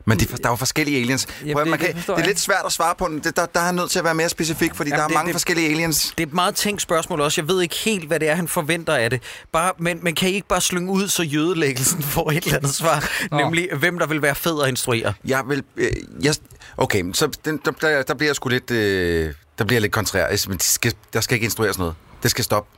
[0.06, 1.28] Men de, der er jo forskellige aliens.
[1.42, 3.20] Jamen, Prøv, det- man det kan, forstår det er lidt svært at svare på den.
[3.20, 5.16] Det, der, der er nødt til at være mere specifik, fordi Jamen, der er det-
[5.16, 6.14] mange det- forskellige aliens.
[6.18, 7.42] Det er et meget tænkt spørgsmål også.
[7.42, 9.22] Jeg ved ikke helt, hvad det er, han forventer af det.
[9.52, 12.76] Bare, men, men kan I ikke bare slynge ud, så jødelæggelsen får et eller andet
[12.76, 13.10] svar?
[13.32, 13.38] Nå.
[13.38, 15.14] Nemlig, hvem der vil være fed at instruere.
[15.26, 15.64] Jeg vil...
[15.78, 16.36] Øh, jeg,
[16.78, 18.72] okay, så den, der, der, der bliver jeg sgu lidt...
[18.72, 20.48] Øh, der bliver jeg lidt kontrær.
[20.48, 21.94] Men de skal, der skal ikke instrueres noget.
[22.24, 22.70] Det skal stoppe.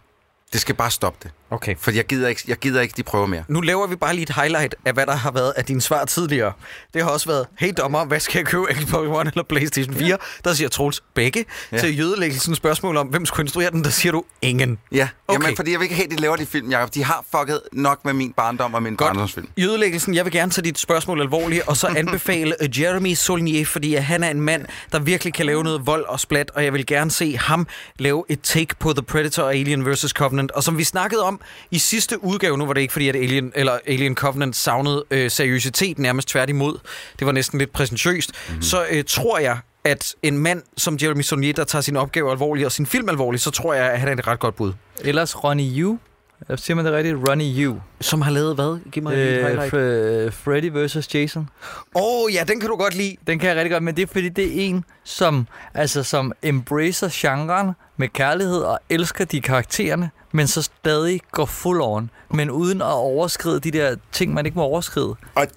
[0.53, 1.31] Det skal bare stoppe det.
[1.51, 1.75] Okay.
[1.79, 3.43] For jeg gider ikke, jeg gider ikke de prøver mere.
[3.47, 6.05] Nu laver vi bare lige et highlight af, hvad der har været af dine svar
[6.05, 6.51] tidligere.
[6.93, 10.17] Det har også været, hey dommer, hvad skal jeg købe, Xbox One eller Playstation 4?
[10.43, 11.45] Der siger Troels begge.
[11.71, 11.77] Ja.
[11.77, 11.81] Ja.
[11.81, 14.77] Til jødelæggelsen spørgsmål om, hvem skulle instruere den, der siger du ingen.
[14.91, 15.43] Ja, Okay.
[15.43, 16.93] Jamen, fordi jeg vil ikke have, at de laver de film, Jacob.
[16.93, 19.07] De har fucket nok med min barndom og min Godt.
[19.09, 19.47] barndomsfilm.
[19.57, 23.95] Jødelæggelsen, jeg vil gerne tage dit spørgsmål alvorligt, og så anbefale øh, Jeremy Saulnier, fordi
[23.95, 26.85] han er en mand, der virkelig kan lave noget vold og splat, og jeg vil
[26.85, 27.67] gerne se ham
[27.99, 30.13] lave et take på The Predator og Alien vs.
[30.43, 30.51] Covenant.
[30.51, 33.51] Og som vi snakkede om i sidste udgave, nu var det ikke fordi, at Alien,
[33.55, 36.77] eller Alien Covenant savnede øh, seriøsitet, nærmest tværtimod.
[37.19, 38.31] Det var næsten lidt præsentøst.
[38.31, 38.61] Mm-hmm.
[38.61, 42.65] Så øh, tror jeg, at en mand som Jeremy Saulnier, der tager sin opgave alvorligt
[42.65, 44.73] og sin film alvorligt, så tror jeg, at han er et ret godt bud.
[45.01, 45.97] Ellers Ronnie Yu.
[46.55, 47.17] Siger man det rigtigt?
[47.29, 47.75] Ronnie Yu.
[48.01, 48.79] Som har lavet hvad?
[48.91, 49.73] Giv mig øh, et Øh, highlight.
[49.73, 51.15] Fre- Freddy vs.
[51.15, 51.49] Jason.
[51.95, 53.15] Åh oh, ja, den kan du godt lide.
[53.27, 56.31] Den kan jeg rigtig godt, men det er fordi, det er en, som, altså, som
[56.43, 62.49] embracer genren med kærlighed og elsker de karaktererne, men så stadig går full on, men
[62.51, 65.15] uden at overskride de der ting, man ikke må overskride.
[65.35, 65.47] Og øh,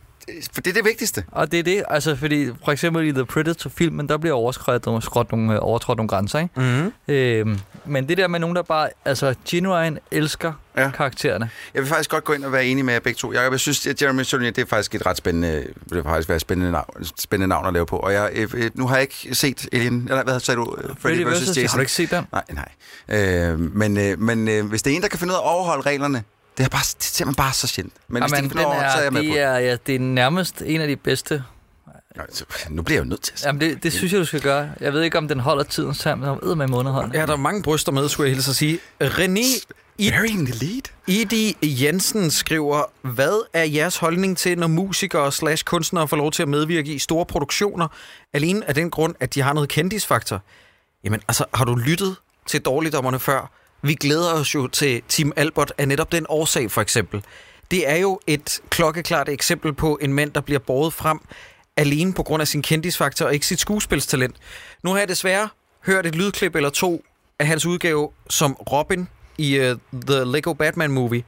[0.53, 1.25] for det er det vigtigste.
[1.33, 5.03] Og det er det, altså fordi for eksempel i The Predator-filmen, der bliver overskredet nogle,
[5.03, 6.61] skråt nogle, øh, overtrådt nogle grænser, ikke?
[6.61, 6.93] Mm-hmm.
[7.09, 10.91] Øhm, men det der med nogen, der bare, altså genuine elsker ja.
[10.91, 11.51] Karaktererne.
[11.75, 13.33] Jeg vil faktisk godt gå ind og være enig med jer begge to.
[13.33, 16.41] Jacob, jeg synes, at Jeremy Saulnier, det er faktisk et ret spændende, det faktisk være
[16.41, 17.97] spændende navn, spændende navn at lave på.
[17.97, 20.77] Og jeg, øh, øh, nu har jeg ikke set Alien, eller hvad sagde du?
[20.83, 21.47] Øh, Freddy vs.
[21.47, 21.79] Har Jason.
[21.79, 22.25] du ikke set den?
[22.33, 22.69] Nej, nej.
[23.09, 25.45] Øh, men øh, men øh, hvis det er en, der kan finde ud af at
[25.45, 26.25] overholde reglerne,
[26.59, 27.95] det er, bare, det er simpelthen bare så sjældent.
[28.09, 29.77] Men hvis Jamen, ud af, at overholde, så er jeg med på det, er, ja,
[29.87, 31.45] det er nærmest en af de bedste
[32.16, 33.45] Nej, så, Nu bliver jeg jo nødt til at.
[33.45, 34.71] Jamen, det, det synes jeg, du skal gøre.
[34.81, 37.14] Jeg ved ikke, om den holder tiden sammen, men den med månedhånden.
[37.14, 38.79] Ja, der er mange bryster med, skulle jeg hilse at sige.
[39.03, 39.40] René
[39.99, 40.83] I- Burying the lead.
[41.07, 46.42] Idi Jensen skriver, hvad er jeres holdning til, når musikere slash kunstnere får lov til
[46.42, 47.88] at medvirke i store produktioner,
[48.33, 50.42] alene af den grund, at de har noget kendisfaktor?
[51.05, 52.16] Jamen, altså, har du lyttet
[52.47, 53.51] til dårligdommerne før?
[53.83, 57.23] Vi glæder os jo til Tim Albert af netop den årsag, for eksempel.
[57.71, 61.19] Det er jo et klokkeklart eksempel på en mand, der bliver båret frem
[61.77, 64.37] alene på grund af sin kendisfaktor og ikke sit skuespilstalent.
[64.83, 65.49] Nu har jeg desværre
[65.87, 67.05] hørt et lydklip eller to
[67.39, 69.09] af hans udgave som Robin
[69.39, 71.23] i uh, The Lego Batman Movie,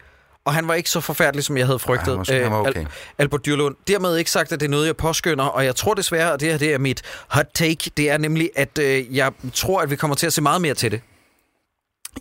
[0.45, 2.13] og han var ikke så forfærdelig, som jeg havde frygtet.
[2.13, 2.81] Ja, måske Øh, okay.
[2.81, 2.87] Al-
[3.19, 3.77] Albert Dyrlund.
[3.89, 6.51] Dermed ikke sagt, at det er noget, jeg påskynder, og jeg tror desværre, at det
[6.51, 9.97] her det er mit hot take, det er nemlig, at øh, jeg tror, at vi
[9.97, 11.01] kommer til at se meget mere til det.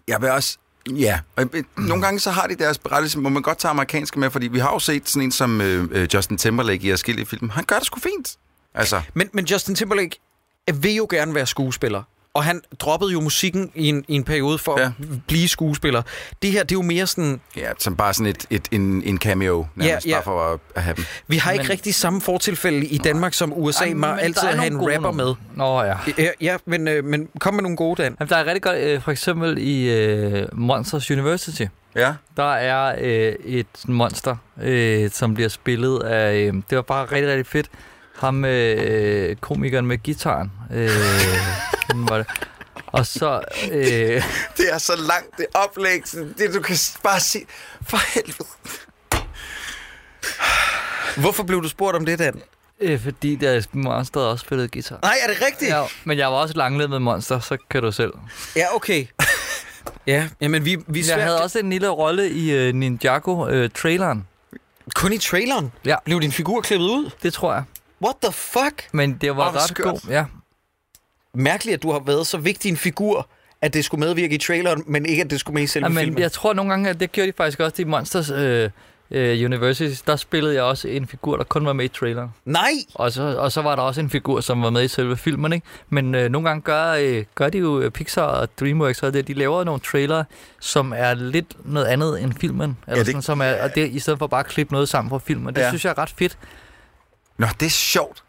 [0.07, 0.57] Jeg vil også...
[0.89, 4.19] Ja, og øh, nogle gange så har de deres berettelse, hvor man godt tager amerikanske
[4.19, 7.25] med, fordi vi har jo set sådan en som øh, øh Justin Timberlake i forskellige
[7.25, 7.49] film.
[7.49, 8.37] Han gør det sgu fint.
[8.73, 10.19] Altså, Men, men Justin Timberlake
[10.73, 12.03] vil jo gerne være skuespiller
[12.37, 14.85] og han droppede jo musikken i en, i en periode for ja.
[14.85, 14.91] At
[15.27, 16.01] blive skuespiller.
[16.41, 19.17] Det her, det er jo mere sådan, Ja, som bare sådan et, et, en, en
[19.17, 20.15] cameo, nærmest, Ja, ja.
[20.15, 21.05] bare for at, at have dem.
[21.27, 24.43] vi har ikke Men- rigtig samme fortilfælde i Danmark som USA, Ej, med men altid
[24.47, 25.25] er at have en rapper med.
[25.25, 25.35] nogle.
[25.55, 25.95] Nå ja.
[26.17, 28.15] Ja, ja men, øh, men kom med nogle gode, Dan.
[28.19, 31.63] Jamen, der er rigtig godt, øh, for eksempel i øh, Monsters University,
[31.95, 37.05] Ja, der er øh, et monster, øh, som bliver spillet af, øh, det var bare
[37.05, 37.67] rigtig, rigtig fedt,
[38.19, 40.51] ham øh, komikeren med gitaren.
[40.73, 40.89] Øh,
[42.09, 42.27] var det?
[42.87, 43.79] Og så, øh,
[44.57, 46.01] det er så langt, det oplæg.
[46.37, 47.45] Det, du kan bare sige,
[47.81, 48.49] for helvede.
[51.17, 52.41] Hvorfor blev du spurgt om det, Dan?
[52.81, 54.99] øh, fordi der monster også spillede guitar.
[55.01, 55.71] Nej, er det rigtigt?
[55.71, 58.13] Ja, men jeg var også langlet med monster, så kan du selv.
[58.55, 59.05] Ja, okay.
[60.07, 64.27] ja, jamen vi, vi Jeg havde også en lille rolle i uh, Ninjago-traileren.
[64.95, 65.71] kun i traileren.
[65.85, 65.95] Ja.
[66.05, 67.09] Blev din figur klippet ud?
[67.23, 67.63] det tror jeg.
[68.03, 68.87] What the fuck?
[68.91, 69.85] Men det var ret skørt.
[69.87, 69.99] god.
[70.09, 70.25] Ja.
[71.33, 73.27] Mærkeligt, at du har været så vigtig en figur,
[73.61, 75.89] at det skulle medvirke i traileren, men ikke at det skulle med i selve Ja,
[75.93, 76.19] men filmen.
[76.21, 78.69] jeg tror nogle gange, at det gjorde de faktisk også i Monsters øh,
[79.11, 80.03] øh, University.
[80.07, 82.29] Der spillede jeg også en figur, der kun var med i traileren.
[82.45, 82.71] Nej!
[82.93, 85.53] Og så, og så var der også en figur, som var med i selve filmen.
[85.53, 85.65] Ikke?
[85.89, 89.27] Men øh, nogle gange gør, øh, gør de jo øh, Pixar og DreamWorks, og det,
[89.27, 90.23] de laver nogle trailer,
[90.59, 92.77] som er lidt noget andet end filmen.
[92.87, 95.09] Eller det- sådan, som er, og det, i stedet for bare at klippe noget sammen
[95.09, 95.53] fra filmen.
[95.55, 95.65] Det Ja.
[95.65, 95.71] ja.
[95.71, 96.37] synes jeg er ret fedt.
[97.37, 98.23] Nå, det er sjovt.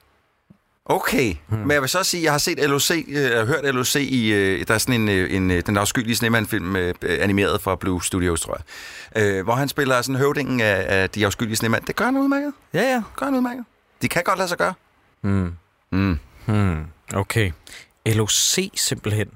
[0.91, 1.59] Okay, hmm.
[1.59, 4.33] men jeg vil så sige, jeg har set LOC, øh, jeg har hørt LOC i,
[4.33, 8.41] øh, der er sådan en, øh, en den afskyelige Sneman-film, øh, animeret fra Blue Studios,
[8.41, 8.61] tror
[9.15, 11.83] jeg, hvor han spiller sådan høvdingen af, af de afskyelige Sneman.
[11.87, 12.53] Det gør han udmærket.
[12.75, 13.03] Ja, ja.
[13.17, 13.65] Gør han udmærket.
[14.03, 14.75] De kan godt lade sig gøre.
[15.21, 15.53] Hmm.
[15.93, 16.19] Mm.
[16.47, 16.85] Hmm.
[17.15, 17.53] Okay.
[18.07, 19.29] LOC simpelthen.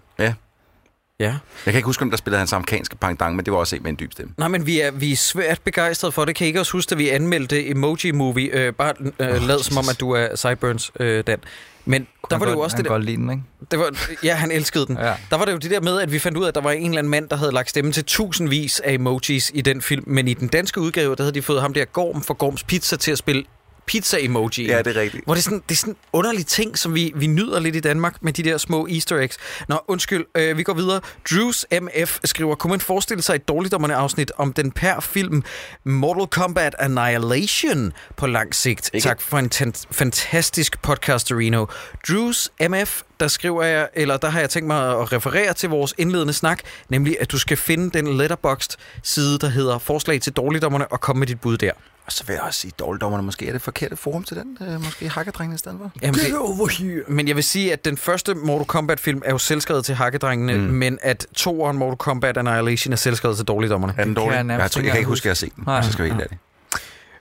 [1.22, 1.34] Ja.
[1.66, 3.82] Jeg kan ikke huske, om der spillede hans amerikanske pangdang, men det var også en
[3.82, 4.34] med en dyb stemme.
[4.38, 6.34] Nej, men vi er, vi er svært begejstrede for det.
[6.34, 8.50] Kan I ikke også huske, at vi anmeldte Emoji Movie?
[8.52, 11.38] Øh, bare øh, Åh, lad som om, at du er Sideburns, øh, Dan.
[11.84, 12.98] Men der var det jo også det der.
[12.98, 13.42] lide den, ikke?
[13.70, 14.96] Det var, ja, han elskede den.
[14.96, 15.14] Ja.
[15.30, 16.70] Der var det jo det der med, at vi fandt ud af, at der var
[16.70, 20.04] en eller anden mand, der havde lagt stemme til tusindvis af emojis i den film.
[20.06, 22.96] Men i den danske udgave, der havde de fået ham der Gorm fra Gorms Pizza
[22.96, 23.44] til at spille
[23.86, 24.66] pizza-emoji.
[24.66, 25.24] Ja, det er rigtigt.
[25.24, 27.76] Hvor det er sådan, det er sådan en underlig ting, som vi, vi nyder lidt
[27.76, 29.36] i Danmark med de der små easter eggs.
[29.68, 31.00] Nå, undskyld, øh, vi går videre.
[31.30, 35.42] Drews MF skriver, kunne man forestille sig et dårligdommerne afsnit om den per film
[35.84, 38.90] Mortal Kombat Annihilation på lang sigt?
[38.94, 39.04] Ikke?
[39.04, 41.66] Tak for en fantastisk podcast, Reno.
[42.08, 45.94] Drews MF, der skriver jeg, eller der har jeg tænkt mig at referere til vores
[45.98, 50.92] indledende snak, nemlig at du skal finde den letterboxd side, der hedder forslag til dårligdommerne,
[50.92, 51.72] og komme med dit bud der.
[52.06, 54.58] Og så vil jeg også sige, dårligdommerne måske er det forkerte forum til den.
[54.60, 55.92] Øh, måske hakkerdrengene i stedet for.
[56.02, 57.02] Jamen, det, over here.
[57.08, 60.60] Men jeg vil sige, at den første Mortal Kombat-film er jo selvskrevet til Hakkedrengene, mm.
[60.60, 63.94] Men at toeren Mortal Kombat Annihilation er selvskrevet til dårligdommerne.
[63.98, 64.36] Er den dårlig?
[64.36, 65.64] jeg Jeg, jeg, tror, ikke jeg kan ikke huske, at jeg har set den.
[65.66, 65.82] Nej.
[65.82, 66.38] Så skal vi helt det.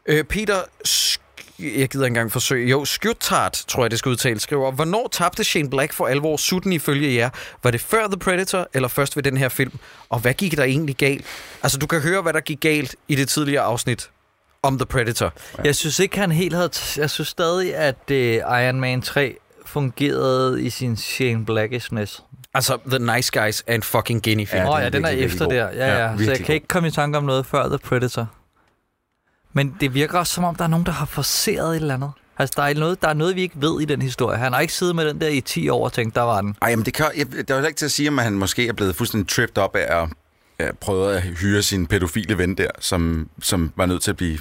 [0.06, 0.62] Øh, Peter...
[1.60, 2.70] Jeg gider ikke engang forsøge.
[2.70, 6.74] Jo, Skjortart, tror jeg, det skal udtales, skriver, hvornår tabte Shane Black for alvor sutten
[6.74, 7.30] ifølge jer?
[7.64, 9.72] Var det før The Predator, eller først ved den her film?
[10.10, 11.26] Og hvad gik der egentlig galt?
[11.64, 14.10] Altså, du kan høre, hvad der gik galt i det tidligere afsnit
[14.64, 15.34] om The Predator.
[15.64, 16.70] Jeg synes ikke, han helt havde...
[16.98, 22.24] Jeg synes stadig, at øh, Iron Man 3 fungerede i sin Shane Blackishness.
[22.54, 24.64] Altså, The Nice Guys er en fucking genie film.
[24.64, 25.56] Ja, er ja, den er efter der.
[25.56, 26.18] Ja, Ja, ja.
[26.18, 26.54] Så jeg kan god.
[26.54, 28.28] ikke komme i tanke om noget før The Predator.
[29.54, 32.12] Men det virker også, som om der er nogen, der har forceret et eller andet.
[32.38, 34.38] Altså, der er, noget, der er noget, vi ikke ved i den historie.
[34.38, 36.56] Han har ikke siddet med den der i 10 år og tænkt, der var den.
[36.62, 38.74] Ej, men det kan, jeg, det er ikke til at sige, om han måske er
[38.74, 40.10] blevet fuldstændig tripped op af at
[40.66, 44.38] ja, prøve at hyre sin pædofile ven der, som, som var nødt til at blive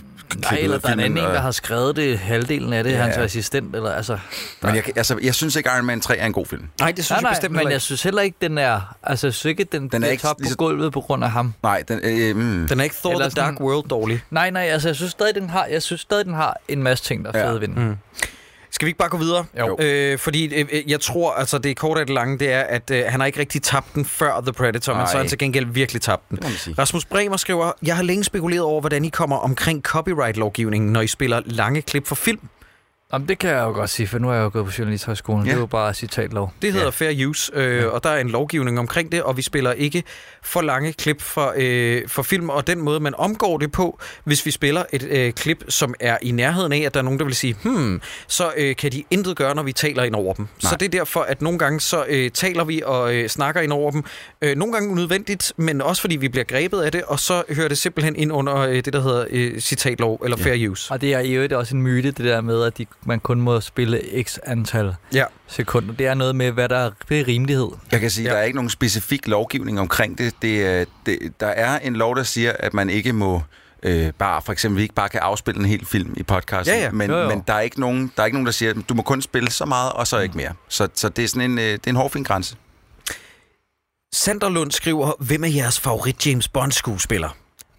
[0.50, 2.84] Nej, eller af der er en anden en, og- der har skrevet det halvdelen af
[2.84, 3.02] det, Ja.
[3.02, 4.18] hans assistent, eller altså...
[4.62, 6.62] Men jeg, altså, jeg synes ikke, Iron Man 3 er en god film.
[6.80, 7.84] Nej, det synes Nej, jeg nej, bestemt men heller jeg ikke.
[7.84, 8.96] synes heller ikke, den er...
[9.02, 11.24] Altså, jeg synes ikke, den, Den er ikke top lige så- på gulvet på grund
[11.24, 11.54] af ham.
[11.62, 14.22] Nej, den, øh, mm, Den er ikke Thor Eller The Dark World dårlig.
[14.30, 17.04] Nej, nej, altså, jeg synes stadig, den har, jeg synes stadig, den har en masse
[17.04, 17.48] ting, der er Ja.
[17.50, 17.84] fede ved den.
[17.88, 17.96] Mm.
[18.72, 19.44] Skal vi ikke bare gå videre?
[19.58, 19.76] Jo.
[19.80, 22.90] Øh, fordi øh, øh, jeg tror, altså det korte af det lange, det er, at
[22.90, 25.38] øh, han har ikke rigtig tabt den før The Predator, men så har han til
[25.38, 26.38] gengæld virkelig tabt den.
[26.78, 31.06] Rasmus Bremer skriver, jeg har længe spekuleret over, hvordan I kommer omkring copyright-lovgivningen, når I
[31.06, 32.40] spiller lange klip for film.
[33.12, 35.44] Jamen, det kan jeg jo godt sige, for nu har jeg jo gået på Journalisthøjskolen.
[35.44, 35.48] Ja.
[35.48, 35.50] Ja.
[35.50, 36.52] Det er jo bare citatlov.
[36.62, 36.90] Det hedder Ja.
[36.90, 37.86] fair use, øh, Ja.
[37.86, 40.02] og der er en lovgivning omkring det, og vi spiller ikke
[40.42, 44.46] for lange klip for, øh, for film, og den måde, man omgår det på, hvis
[44.46, 47.24] vi spiller et øh, klip, som er i nærheden af, at der er nogen, der
[47.24, 50.44] vil sige, hmm, så øh, kan de intet gøre, når vi taler ind over dem.
[50.62, 50.70] Nej.
[50.70, 53.72] Så det er derfor, at nogle gange så øh, taler vi og øh, snakker ind
[53.72, 54.04] over dem.
[54.42, 57.68] Øh, nogle gange unødvendigt, men også fordi vi bliver grebet af det, og så hører
[57.68, 60.44] det simpelthen ind under øh, det, der hedder øh, citatlov, eller Ja.
[60.44, 60.92] fair use.
[60.92, 63.40] Og det er i øvrigt også en myte, det der med, at de, man kun
[63.40, 65.24] må spille x antal Ja.
[65.46, 65.94] sekunder.
[65.94, 67.68] Det er noget med, hvad der er, det er rimelighed.
[67.92, 68.30] Jeg kan sige, Ja.
[68.30, 68.34] ja.
[68.34, 70.34] der er ikke nogen specifik lovgivning omkring det.
[70.42, 73.42] det, er- det der er en lov, der siger, at man ikke må
[73.82, 76.74] øh, bare, for eksempel, vi ikke bare kan afspille en hel film i podcasten.
[76.76, 76.90] Ja, ja.
[76.90, 77.28] Men, Jo, jo.
[77.28, 79.22] men der, er ikke nogen, der er ikke nogen, der siger, at du må kun
[79.22, 80.52] spille så meget, og så ikke mere.
[80.68, 82.56] Så, så det er sådan en, øh, det er en hårfin grænse.
[84.14, 87.28] Sanderlund skriver, hvem er jeres favorit James Bond skuespiller?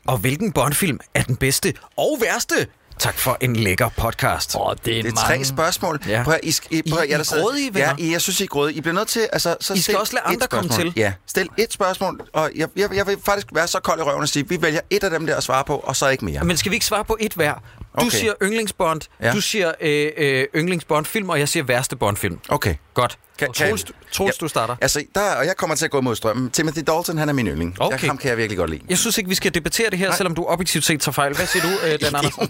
[0.08, 2.68] Og hvilken Bond-film er den bedste og værste?
[3.02, 4.56] Tak for en lækker podcast.
[4.56, 5.16] Åh, det er, Det er mange...
[5.38, 6.00] tre spørgsmål.
[6.08, 6.24] Ja.
[6.24, 7.88] Prøv, at, I, I, prøv, at- I- jeg I grådige, venner.
[8.00, 8.78] Ja, I- jeg synes, I er grådige.
[8.78, 9.28] I bliver nødt til...
[9.34, 10.94] Altså, så I skal også lade andre komme til.
[10.96, 14.22] Ja, stil et spørgsmål, og jeg, jeg, jeg vil faktisk være så kold i røven
[14.22, 16.44] og sige, vi vælger et af dem der at svare på, og så ikke mere.
[16.44, 17.54] Men skal vi ikke svare på et hver?
[17.54, 17.60] Du
[17.94, 18.10] Okay.
[18.10, 19.32] siger yndlingsbond, Ja.
[19.32, 22.40] du siger øh, øh, yndlingsbond-film, og jeg siger værste Bond-film.
[22.50, 22.76] Okay.
[22.94, 23.18] Godt.
[23.40, 24.46] Kan- Troels, kan- Troels Ja.
[24.46, 24.76] du starter.
[24.82, 26.50] Altså, der, og jeg kommer til at gå mod strømmen.
[26.50, 27.76] Timothy Dalton, han er min yndling.
[27.82, 28.02] Okay.
[28.02, 28.82] Jeg, ham kan jeg virkelig godt lide.
[28.90, 30.18] Jeg synes ikke, vi skal debattere det her, Nej.
[30.18, 31.36] selvom du objektivt set tager fejl.
[31.36, 32.50] Hvad siger du, øh, Dan Andersen?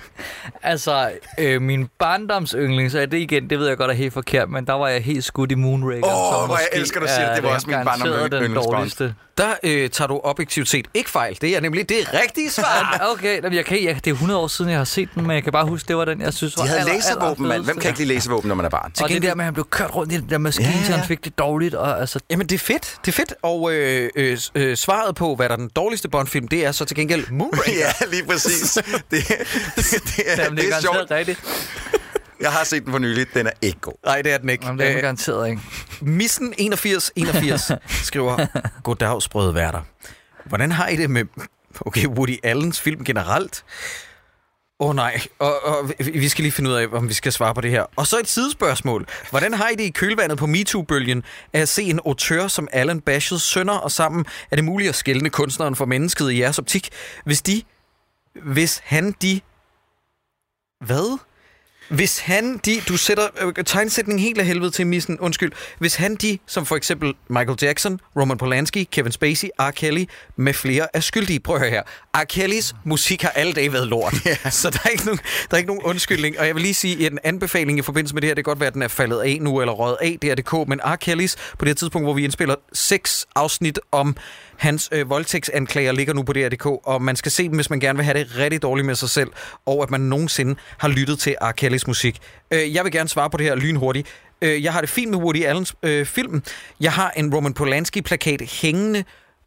[0.63, 4.13] Altså, øh, min barndoms yndling, så er det igen, det ved jeg godt er helt
[4.13, 6.05] forkert, men der var jeg helt skudt i Moonraker.
[6.05, 7.35] Åh, som hvor jeg elsker, du siger det.
[7.35, 9.15] Det var også min barndoms dårligste.
[9.37, 11.37] Der øh, tager du objektivt set ikke fejl.
[11.41, 12.97] Det er nemlig det rigtige svar.
[13.13, 15.31] Okay, jamen, jeg kan, jeg, det er 100 år siden, jeg har set den, men
[15.31, 17.63] jeg kan bare huske, det var den, jeg synes var De havde aller, laservåben, mand.
[17.63, 18.91] Hvem kan ikke lide laservåben, når man er barn?
[19.03, 20.85] Og det der med, at han blev kørt rundt i den der maskine, Ja, ja,
[20.85, 21.75] så han fik det dårligt.
[21.75, 22.95] Og, altså, Jamen, det er fedt.
[23.05, 23.33] Det er fedt.
[23.41, 26.85] Og øh, øh, øh, svaret på, hvad der er den dårligste Bond-film, det er så
[26.85, 27.71] til gengæld Moonraker.
[28.01, 28.73] Ja, lige præcis.
[28.73, 29.27] Det, det,
[29.75, 31.11] det, er, jamen, det er sjovt.
[31.11, 31.39] rigtigt.
[32.41, 33.33] Jeg har set den for nylig.
[33.33, 33.93] Den er ikke god.
[34.05, 34.65] Nej, det er den ikke.
[34.65, 35.61] Jamen, det er den Øh, garanteret ikke.
[36.01, 37.71] Missen 8181
[38.07, 38.45] skriver,
[38.83, 39.81] Goddag, sprøde værter.
[40.45, 41.25] Hvordan har I det med
[41.81, 43.63] okay, Woody Allens film generelt?
[44.79, 47.53] Åh oh, nej, og, og vi- skal lige finde ud af, om vi skal svare
[47.55, 47.85] på det her.
[47.95, 49.07] Og så et sidespørgsmål.
[49.29, 53.01] Hvordan har I det i kølvandet på MeToo-bølgen af at se en autør som Alan
[53.01, 56.89] Bashes sønner, og sammen er det muligt at skælne kunstneren for mennesket i jeres optik,
[57.25, 57.63] hvis de,
[58.43, 59.41] hvis han de,
[60.81, 61.19] hvad?
[61.89, 65.51] Hvis han, de, du sætter øh, tegnsætning helt af helvede til missen, undskyld.
[65.79, 69.71] Hvis han, de, som for eksempel Michael Jackson, Roman Polanski, Kevin Spacey, R.
[69.71, 71.39] Kelly med flere er skyldige.
[71.39, 71.83] Prøv at høre her.
[72.15, 72.23] R.
[72.23, 74.15] Kellys musik har alle dage været lort.
[74.27, 74.51] Yeah.
[74.51, 75.19] Så der er, ikke nogen,
[75.51, 76.39] der er ikke nogen undskyldning.
[76.39, 78.51] Og jeg vil lige sige, at en anbefaling i forbindelse med det her, det kan
[78.51, 80.79] godt være, at den er faldet af nu, eller røget af, det er DK, men
[80.85, 80.95] R.
[80.95, 84.15] Kellys, på det her tidspunkt, hvor vi indspiller seks afsnit om
[84.61, 87.97] hans øh, voldtægtsanklager ligger nu på DRDK, og man skal se dem, hvis man gerne
[87.97, 89.29] vil have det rigtig dårligt med sig selv,
[89.65, 91.51] og at man nogensinde har lyttet til R.
[91.51, 92.19] Kellys musik.
[92.51, 94.07] Øh, jeg vil gerne svare på det her lynhurtigt.
[94.41, 96.43] Øh, jeg har det fint med Woody Allens øh, film.
[96.79, 99.03] Jeg har en Roman Polanski-plakat hængende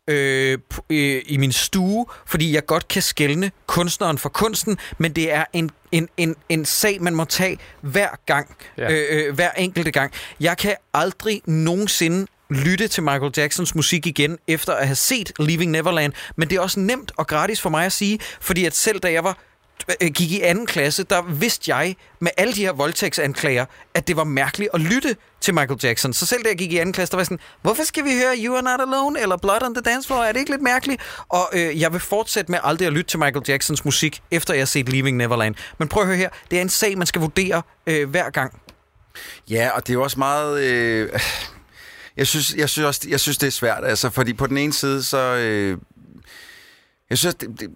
[0.09, 0.59] øh,
[0.90, 5.44] øh, i min stue, fordi jeg godt kan skelne kunstneren for kunsten, men det er
[5.53, 8.83] en, en, en, en sag, man må tage hver gang, ja.
[8.83, 8.92] Ja.
[8.92, 10.12] øh, øh, hver enkelte gang.
[10.40, 15.71] Jeg kan aldrig nogensinde lytte til Michael Jacksons musik igen, efter at have set Leaving
[15.71, 19.01] Neverland, men det er også nemt og gratis for mig at sige, fordi at selv
[19.01, 19.38] da jeg var
[20.01, 23.64] øh, gik i anden klasse, der vidste jeg med alle de her voldtægtsanklager,
[23.95, 26.12] at det var mærkeligt at lytte til Michael Jackson.
[26.12, 28.37] Så selv da jeg gik i anden klasse, der var sådan, hvorfor skal vi høre
[28.38, 30.23] You Are Not Alone eller Blood on the Dance Floor?
[30.23, 31.03] Er det ikke lidt mærkeligt?
[31.29, 34.61] Og øh, jeg vil fortsætte med aldrig at lytte til Michael Jacksons musik, efter jeg
[34.61, 35.55] har set Leaving Neverland.
[35.79, 38.61] Men prøv at høre her, det er en sag, man skal vurdere øh, hver gang.
[39.51, 40.61] Ja, og det er jo også meget...
[40.61, 41.21] Øh,
[42.16, 44.72] jeg, synes, jeg, synes også, jeg synes, det er svært, altså, fordi på den ene
[44.72, 45.18] side, så...
[45.18, 45.79] Øh,
[47.11, 47.70] jeg synes, det, det,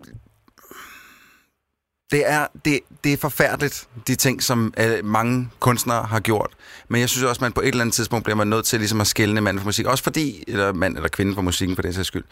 [2.10, 6.50] det, er, det, det er forfærdeligt, de ting, som øh, mange kunstnere har gjort.
[6.88, 9.00] Men jeg synes også, man på et eller andet tidspunkt bliver man nødt til ligesom
[9.00, 9.86] at skælne mand for musik.
[9.86, 12.24] Også fordi, eller mand eller kvinde for musikken for den sags skyld.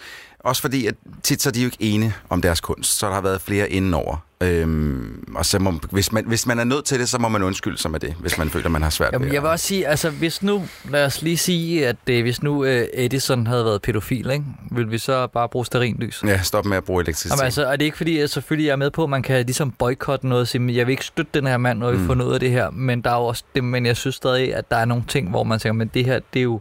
[0.47, 2.99] Også fordi, at tit så er de jo ikke ene om deres kunst.
[2.99, 4.17] Så der har været flere indenover.
[4.41, 7.43] Øhm, og så må, hvis, man, hvis man er nødt til det, så må man
[7.43, 9.67] undskylde sig med det, hvis man føler, man har svært Jamen, ved jeg vil også
[9.67, 13.65] sige, altså hvis nu, lad os lige sige, at øh, hvis nu øh, Edison havde
[13.65, 14.45] været pædofil, ikke?
[14.71, 16.23] vil vi så bare bruge sterinlys?
[16.27, 17.31] Ja, stop med at bruge elektricitet.
[17.31, 19.47] Jamen, altså, er det ikke fordi, at selvfølgelig jeg er med på, at man kan
[19.47, 21.99] ligesom boykotte noget og sige, "Men jeg vil ikke støtte den her mand, når vi
[21.99, 22.07] Mm.
[22.07, 24.55] får noget af det her, men der er jo også det, men jeg synes stadig,
[24.55, 26.61] at der er nogle ting, hvor man tænker, men det her, det er jo,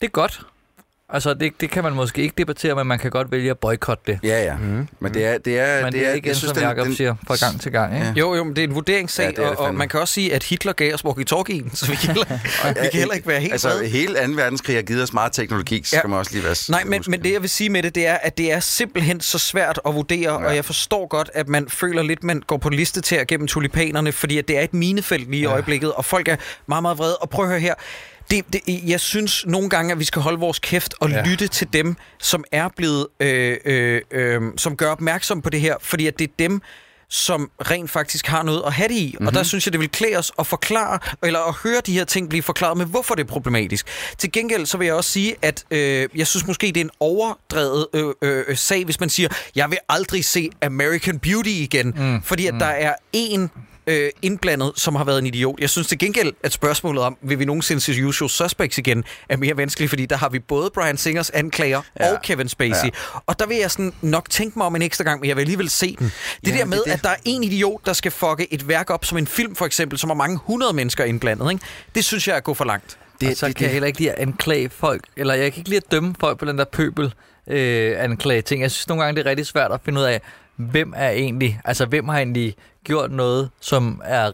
[0.00, 0.40] det er godt.
[1.12, 4.02] Altså, det, det kan man måske ikke debattere, men man kan godt vælge at boykotte
[4.12, 4.18] det.
[4.22, 4.56] Ja, ja.
[4.56, 4.88] Mm.
[5.00, 5.38] Men det er...
[5.38, 7.94] Det er, Men det er igen, som Jacob siger, fra gang til gang.
[7.94, 8.06] Ikke?
[8.06, 8.12] Ja.
[8.16, 10.00] Jo, jo, men det er en vurderingssag, Ja, det er det og, og man kan
[10.00, 12.24] også sige, at Hitler gav os walkie-talkie'en, så vi kan heller,
[12.82, 13.86] vi kan heller ikke være helt Altså, vrede.
[13.88, 14.32] hele 2.
[14.36, 16.00] verdenskrig har givet os meget teknologi, så Ja.
[16.00, 16.54] skal man også lige være...
[16.68, 19.20] Nej, men, men det jeg vil sige med det, det er, at det er simpelthen
[19.20, 20.46] så svært at vurdere, ja.
[20.48, 24.12] og jeg forstår godt, at man føler lidt, man går på liste til gennem tulipanerne,
[24.12, 25.50] fordi at det er et minefelt lige i ja.
[25.52, 27.16] øjeblikket, og folk er meget, meget vrede.
[27.16, 27.74] Og prøv at høre her,
[28.30, 31.22] det, det, jeg synes nogle gange, at vi skal holde vores kæft og ja.
[31.26, 35.74] Lytte til dem, som er blevet, øh, øh, øh, som gør opmærksom på det her,
[35.80, 36.62] fordi at det er dem,
[37.10, 39.10] som rent faktisk har noget at have det i.
[39.14, 39.26] Mm-hmm.
[39.26, 42.04] Og der synes jeg, det vil klæde os at forklare, eller at høre de her
[42.04, 43.86] ting blive forklaret med, hvorfor det er problematisk.
[44.18, 46.90] Til gengæld så vil jeg også sige, at øh, jeg synes måske, det er en
[47.00, 51.94] overdrevet øh, øh, øh, sag, hvis man siger, jeg vil aldrig se American Beauty igen.
[51.96, 52.22] Mm.
[52.22, 52.58] Fordi at mm.
[52.58, 53.50] der er en
[53.90, 55.60] øh, indblandet, som har været en idiot.
[55.60, 59.36] Jeg synes til gengæld, at spørgsmålet om, vil vi nogensinde se Usual Suspects igen, er
[59.36, 62.12] mere vanskeligt, fordi der har vi både Brian Singers anklager ja.
[62.12, 62.84] Og Kevin Spacey.
[62.84, 62.90] Ja.
[63.26, 65.40] Og der vil jeg sådan nok tænke mig om en ekstra gang, men jeg vil
[65.42, 66.12] alligevel se den.
[66.44, 66.92] Det Ja, der med, det det.
[66.92, 69.66] at der er en idiot, der skal fucke et værk op som en film, for
[69.66, 71.64] eksempel, som har mange hundrede mennesker indblandet, ikke?
[71.94, 72.98] det synes jeg er at gå for langt.
[73.20, 75.76] Det, så kan jeg heller ikke lide at anklage folk, eller jeg kan ikke lide
[75.86, 77.14] at dømme folk på den der pøbel
[77.46, 78.62] øh, anklage ting.
[78.62, 80.20] Jeg synes nogle gange, det er rigtig svært at finde ud af,
[80.60, 82.54] hvem er egentlig, altså hvem har egentlig
[82.84, 84.32] gjort noget, som er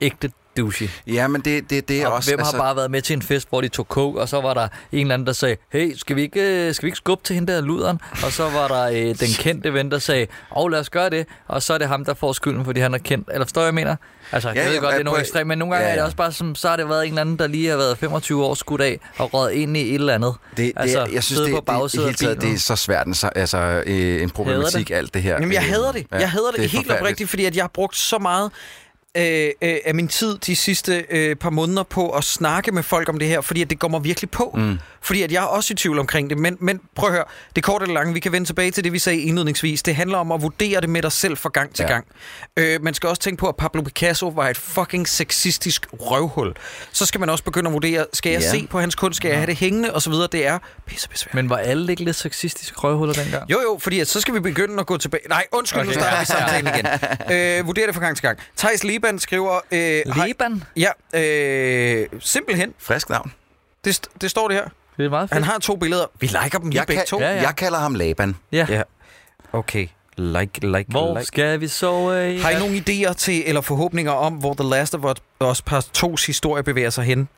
[0.00, 0.90] ægte douche.
[1.06, 2.30] Ja, men det, det, det er Og også...
[2.30, 4.54] hvem har bare været med til en fest, hvor de tog coke, og så var
[4.54, 7.24] der en eller anden, der sagde, hey, skal vi ikke, øh, skal vi ikke skubbe
[7.24, 8.00] til hende der luderen?
[8.24, 10.26] Og så var der øh, den kendte ven, der sagde,
[10.56, 11.26] åh, lad os gøre det.
[11.48, 13.28] Og så er det ham, der får skylden, fordi han er kendt.
[13.32, 13.96] Eller forstår jeg, jeg mener?
[14.32, 15.96] Altså, ja, jeg ved ja, godt, det er nogle ekstremt, men nogle gange ja, ja,
[15.96, 17.76] er det også bare som, så har det været en eller anden, der lige har
[17.76, 20.34] været 25 år skudt af, og røget ind i et eller andet.
[20.50, 23.06] Det, det, Altså, jeg synes, det, på det, det, hele taget, det er så svært
[23.06, 25.32] en, så- altså, øh, en problematik, alt det her.
[25.32, 26.06] Jamen, jeg Øh, hader det.
[26.12, 28.50] ja, Jeg hader det, er helt oprigtigt, fordi at jeg har brugt så meget
[29.16, 33.08] øh, øh, af min tid de sidste øh, par måneder på at snakke med folk
[33.08, 34.54] om det her, fordi at det går mig virkelig på.
[34.58, 34.78] Mm.
[35.02, 36.38] Fordi at jeg er også i tvivl omkring det.
[36.38, 37.24] Men, men prøv at høre,
[37.56, 39.82] det korte eller lange, vi kan vende tilbage til det, vi sagde indledningsvis.
[39.82, 41.88] Det handler om at vurdere det med dig selv fra gang til Ja.
[41.92, 42.06] gang.
[42.56, 46.54] Øh, man skal også tænke på, at Pablo Picasso var et fucking sexistisk røvhul.
[46.92, 48.50] Så skal man også begynde at vurdere, skal jeg Ja.
[48.50, 50.12] se på hans kunst, skal jeg have det hængende, osv.
[50.12, 51.34] Det er pisse besværligt.
[51.34, 53.50] Men var alle ikke lidt sexistiske røvhuller dengang?
[53.50, 55.28] Jo, jo, fordi at så skal vi begynde at gå tilbage.
[55.28, 55.88] Nej, undskyld, okay.
[55.88, 56.86] nu starter vi samtalen igen.
[57.60, 58.38] Øh, vurder det fra gang til gang.
[58.56, 59.60] Thijs Liban skriver...
[59.72, 60.62] Øh, hej- Liban?
[60.76, 60.90] Ja,
[61.20, 62.74] øh, simpelthen.
[62.78, 63.32] Frisk navn.
[63.84, 64.64] Det, st- det står det her.
[64.96, 65.34] Det er meget fedt.
[65.34, 66.06] Han har to billeder.
[66.20, 67.20] Vi liker dem Jeg, begge kan, to.
[67.20, 67.42] Ja, ja.
[67.42, 68.36] jeg kalder ham Laban.
[68.52, 68.66] Ja.
[68.68, 68.82] ja.
[69.52, 69.86] Okay.
[70.16, 71.26] Like, like, Hvor like.
[71.26, 72.34] skal vi sove?
[72.34, 75.14] i Har I nogle idéer til, eller forhåbninger om, hvor The Last of
[75.50, 77.28] Us Part 2's historie bevæger sig hen?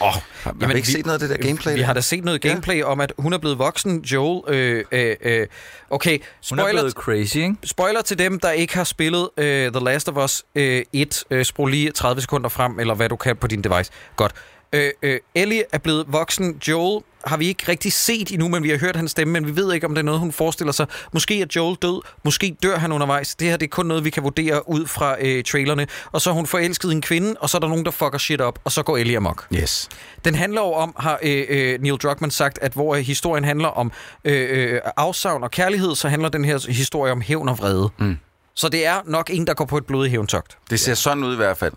[0.00, 1.72] Åh, oh, Har vi ikke set noget af det der gameplay?
[1.72, 1.86] Vi der?
[1.86, 2.84] har da set noget gameplay ja.
[2.84, 4.42] om, at hun er blevet voksen, Joel.
[4.48, 5.46] Øh, øh, øh.
[5.90, 6.18] Okay,
[6.50, 7.54] Hun er spoiler, blevet crazy, ikke?
[7.64, 10.62] spoiler til dem, der ikke har spillet uh, The Last of Us uh,
[10.92, 11.24] 1.
[11.30, 13.90] Uh, sprog lige 30 sekunder frem, eller hvad du kan på din device.
[14.16, 14.32] Godt.
[14.76, 16.60] Uh, uh, Ellie er blevet voksen.
[16.68, 19.56] Joel har vi ikke rigtig set endnu, men vi har hørt hans stemme, men vi
[19.56, 20.86] ved ikke, om det er noget, hun forestiller sig.
[21.12, 23.34] Måske er Joel død, måske dør han undervejs.
[23.34, 25.86] Det her det er kun noget, vi kan vurdere ud fra uh, trailerne.
[26.12, 28.18] Og så er hun forelsket i en kvinde, og så er der nogen, der fucker
[28.18, 29.46] shit op, og så går Ellie amok.
[29.54, 29.88] Yes.
[30.24, 33.68] Den handler jo om, har øh, øh, Neil Druckmann sagt, at hvor øh, historien handler
[33.68, 33.92] om
[34.24, 37.90] øh, øh, afsavn og kærlighed, så handler den her historie om hævn og vrede.
[37.98, 38.18] Mm.
[38.54, 40.58] Så det er nok en, der går på et blodigt hævntogt.
[40.70, 41.72] Det ser sådan ud i hvert fald.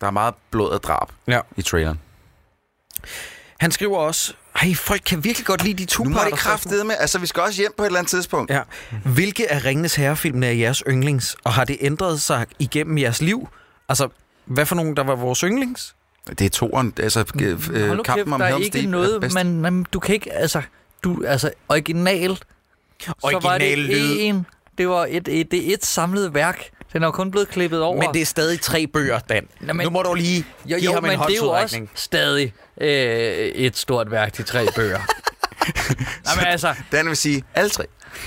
[0.00, 1.40] Der er meget blod og drab Ja.
[1.56, 2.00] i traileren.
[3.64, 6.84] Han skriver også, ej, folk kan virkelig godt lide de to Nu må det kraftede
[6.84, 6.94] med.
[6.98, 8.50] Altså, vi skal også hjem på et eller andet tidspunkt.
[8.50, 8.60] Ja.
[9.04, 13.48] Hvilke af Ringenes Herrefilmene er jeres yndlings, og har det ændret sig igennem jeres liv?
[13.88, 14.08] Altså,
[14.44, 15.94] hvad for nogen, der var vores yndlings?
[16.28, 16.92] Det er toren.
[16.98, 19.86] Altså, øh, Hold nu kampen kæft, om der er Helm's ikke Deep noget, man, man,
[19.92, 20.62] du kan ikke, altså,
[21.04, 22.44] du, altså, originalt,
[23.00, 24.16] så var Original det lyd.
[24.20, 24.46] en,
[24.78, 26.70] det var et, et, det er et samlet værk.
[26.94, 28.00] Den er jo kun blevet klippet over.
[28.02, 29.46] Men det er stadig tre bøger, Dan.
[29.60, 31.48] Nå, men- nu må du lige jo, give jo, ham men en det er jo
[31.50, 34.98] også stadig øh, et stort værk, de tre bøger.
[36.24, 37.84] Nå, men altså, Dan vil sige, alle tre.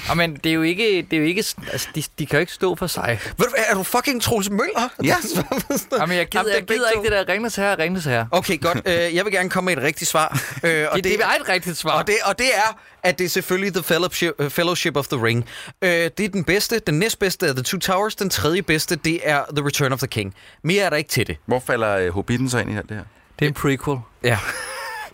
[0.08, 2.40] Nå, men det er jo ikke, det er jo ikke altså, de, de kan jo
[2.40, 3.20] ikke stå for sig.
[3.38, 4.90] Ved du hvad, er du fucking Troels Møller?
[5.04, 5.16] Ja.
[6.00, 7.02] Jamen, jeg gider, Jamen, det er jeg gider to.
[7.04, 8.26] ikke det der ringnes her, ringnes her.
[8.32, 8.82] Okay, godt.
[8.86, 10.28] Øh, jeg vil gerne komme med et rigtigt svar.
[10.64, 11.92] Øh, og Det, det er et rigtigt svar.
[11.92, 15.24] Og det, og det er, at det er selvfølgelig The Fellowship, uh, Fellowship of the
[15.26, 15.46] Ring.
[15.82, 16.80] Øh, det er den bedste.
[16.80, 18.16] Den næstbedste er The Two Towers.
[18.16, 20.34] Den tredje bedste, det er The Return of the King.
[20.64, 21.38] Mere er der ikke til det.
[21.46, 23.04] Hvor falder øh, Hobbiten så ind i alt det her?
[23.40, 24.00] det er en prequel.
[24.24, 24.40] Ja.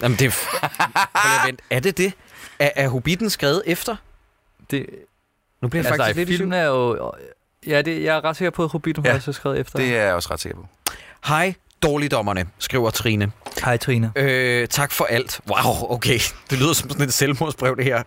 [0.01, 0.32] Jamen, det er...
[1.15, 1.63] Prøv lige at vente.
[1.69, 2.13] Er det det?
[2.59, 3.95] Er, er Hobbiten skrevet efter?
[4.72, 4.86] Det,
[5.61, 7.11] Nu bliver jeg altså, faktisk lidt i filmen er jo...
[7.68, 9.80] Ja, det, jeg er ret sikker på, at Hobbiten Ja, ja, også skrevet efter.
[9.80, 10.68] Det er jeg også ret sikker på.
[11.26, 11.53] Hej,
[11.84, 13.32] dårligdommerne, skriver Trine.
[13.64, 14.11] Hej, Trine.
[14.16, 15.41] Øh, tak for alt.
[15.47, 16.20] Wow, okay.
[16.49, 18.03] Det lyder som sådan et selvmordsbrev, det her.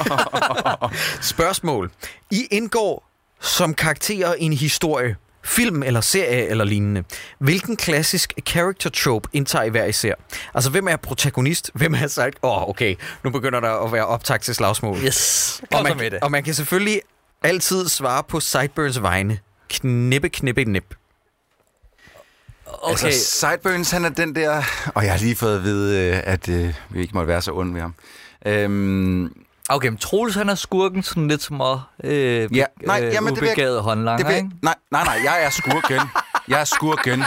[1.34, 1.90] Spørgsmål.
[2.30, 3.08] I indgår
[3.40, 5.16] som karakterer i en historie,
[5.56, 7.04] film eller serie eller lignende.
[7.38, 10.14] Hvilken klassisk character trope indtager I hver især?
[10.54, 11.70] Altså, hvem er protagonist?
[11.74, 12.94] Hvem er sagt, åh, oh, okay,
[13.24, 14.98] nu begynder der at være optakt til slagsmål.
[15.04, 15.62] Yes.
[15.72, 16.20] og, man, med det.
[16.20, 17.00] og man kan selvfølgelig
[17.42, 19.38] altid svare på Sideburns vegne.
[19.68, 20.94] Knippe, knippe, nip.
[22.66, 23.04] Okay.
[23.04, 24.62] Altså, Sideburns, han er den der...
[24.94, 27.52] Og jeg har lige fået at vide, øh, at øh, vi ikke måtte være så
[27.52, 27.94] onde ved ham.
[28.46, 29.32] Øhm,
[29.68, 33.40] Okay, men Troels han er skurken sådan lidt som at øh, Ja, nej, jamen, det
[33.40, 34.50] vil jeg- ubegavet håndlanger, det vil, ikke?
[34.62, 36.00] nej, nej, nej, jeg er skurken.
[36.48, 37.24] Jeg er skurken.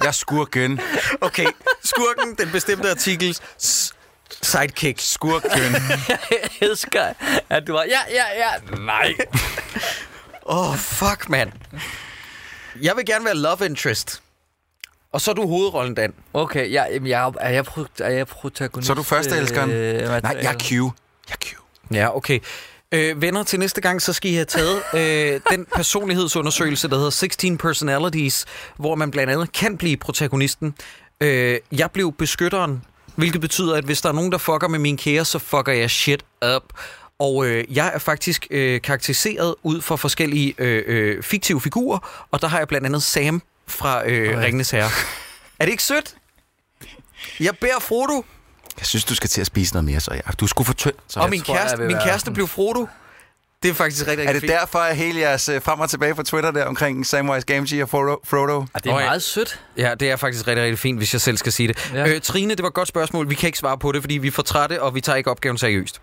[0.00, 0.80] Jeg er skurken.
[1.20, 1.46] Okay,
[1.84, 3.94] skurken, den bestemte artikels s-
[4.42, 5.00] sidekick.
[5.00, 5.50] Skurken.
[6.30, 7.02] Jeg elsker,
[7.50, 7.82] at du var...
[7.82, 8.76] Ja, ja, ja.
[8.76, 9.14] Nej.
[10.46, 11.52] Åh, oh, fuck, mand.
[12.82, 14.22] Jeg vil gerne være love interest.
[15.12, 16.14] Og så er du hovedrollen, Dan.
[16.34, 18.86] Okay, ja, jamen, jeg, er, er, jeg, pro, er jeg protagonist?
[18.86, 19.70] Så er du førsteelskeren?
[19.70, 20.58] Øh, Nej, jeg er
[20.90, 20.92] Q.
[21.28, 21.36] Jeg
[21.92, 21.94] er.
[21.94, 22.40] Ja, okay.
[22.92, 27.10] Øh, venner, til næste gang, så skal I have taget øh, den personlighedsundersøgelse, der hedder
[27.10, 28.46] 16 Personalities,
[28.76, 30.74] hvor man blandt andet kan blive protagonisten.
[31.20, 32.82] Øh, jeg blev beskytteren,
[33.14, 35.90] hvilket betyder, at hvis der er nogen, der fucker med min kære, så fucker jeg
[35.90, 36.24] shit
[36.54, 36.62] up.
[37.18, 42.42] Og øh, jeg er faktisk øh, karakteriseret ud fra forskellige øh, øh, fiktive figurer, og
[42.42, 44.90] der har jeg blandt andet Sam fra øh, Ringnes Herre.
[45.58, 46.14] Er det ikke sødt?
[47.40, 48.24] Jeg beder Frodo,
[48.78, 50.20] Jeg synes, du skal til at spise noget mere, så ja.
[50.40, 50.94] Du skulle få tynd.
[51.08, 52.86] Så og min tror, kæreste, min kæreste blev Frodo.
[53.62, 54.52] Det er faktisk rigtig, rigtig er det fint.
[54.52, 57.88] derfor, at hele jeres øh, frem og tilbage på Twitter der omkring Samwise Gamgee og
[57.88, 58.20] Frodo?
[58.24, 58.60] Frodo?
[58.74, 59.60] Det er meget sødt.
[59.76, 61.90] Ja, det er faktisk rigtig, rigtig fint, hvis jeg selv skal sige det.
[61.94, 62.08] Ja.
[62.08, 63.30] Øh, Trine, det var et godt spørgsmål.
[63.30, 65.30] Vi kan ikke svare på det, fordi vi er for trætte, og vi tager ikke
[65.30, 66.00] opgaven seriøst.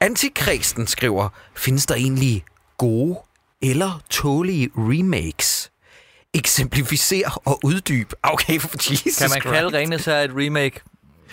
[0.00, 2.44] Antikresten skriver, findes der egentlig
[2.78, 3.18] gode
[3.62, 5.70] eller tålige remakes?
[6.34, 8.12] Eksemplificer og uddyb.
[8.22, 10.80] Okay, for Jesus Kan man kalde Ringnes her et remake?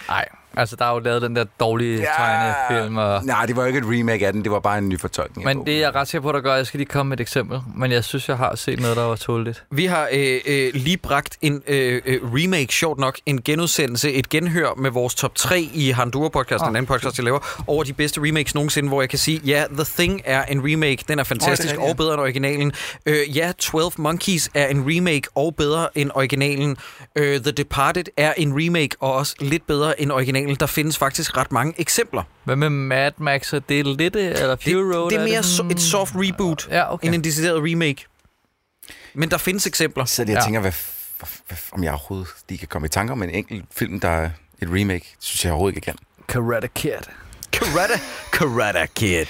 [0.07, 0.25] Nej.
[0.57, 2.05] Altså, der er jo lavet den der dårlige ja.
[2.17, 2.97] tegnefilm.
[2.97, 3.25] Og...
[3.25, 4.43] Nej, det var jo ikke et remake af den.
[4.43, 5.45] Det var bare en ny fortolkning.
[5.45, 6.55] Men det er jeg ret sikker på, der gør.
[6.55, 7.59] Jeg skal lige komme med et eksempel.
[7.75, 9.63] Men jeg synes, jeg har set noget, der var tåligt.
[9.71, 14.29] Vi har øh, øh, lige bragt en øh, øh, remake, sjovt nok, en genudsendelse, et
[14.29, 16.67] genhør med vores top 3 i Handura podcast, oh.
[16.67, 19.65] den anden podcast, jeg laver, over de bedste remakes nogensinde, hvor jeg kan sige, ja,
[19.71, 21.89] The Thing er en remake, den er fantastisk rigtigt, ja.
[21.89, 22.71] og bedre end originalen.
[23.05, 26.77] Øh, ja, 12 Monkeys er en remake og bedre end originalen.
[27.15, 30.40] Øh, The Departed er en remake og også lidt bedre end originalen.
[30.59, 32.23] Der findes faktisk ret mange eksempler.
[32.43, 33.53] Hvad med Mad Max?
[33.53, 35.03] Er det lidt eller Fury Road?
[35.11, 37.05] det, det er mere sådan- so, et soft reboot Ja, okay.
[37.07, 38.05] end en decideret remake.
[39.13, 40.05] Men der findes eksempler.
[40.05, 40.41] Så jeg Ja.
[40.43, 40.71] tænker, hvad,
[41.19, 44.09] hvad, hvad, om jeg overhovedet lige kan komme i tanker om en enkelt film, der
[44.09, 44.25] er
[44.61, 45.05] et remake.
[45.15, 45.95] Det synes jeg overhovedet ikke, kan.
[46.27, 46.91] Karate Kid.
[47.51, 47.93] Karate,
[48.31, 49.25] Karate Kid.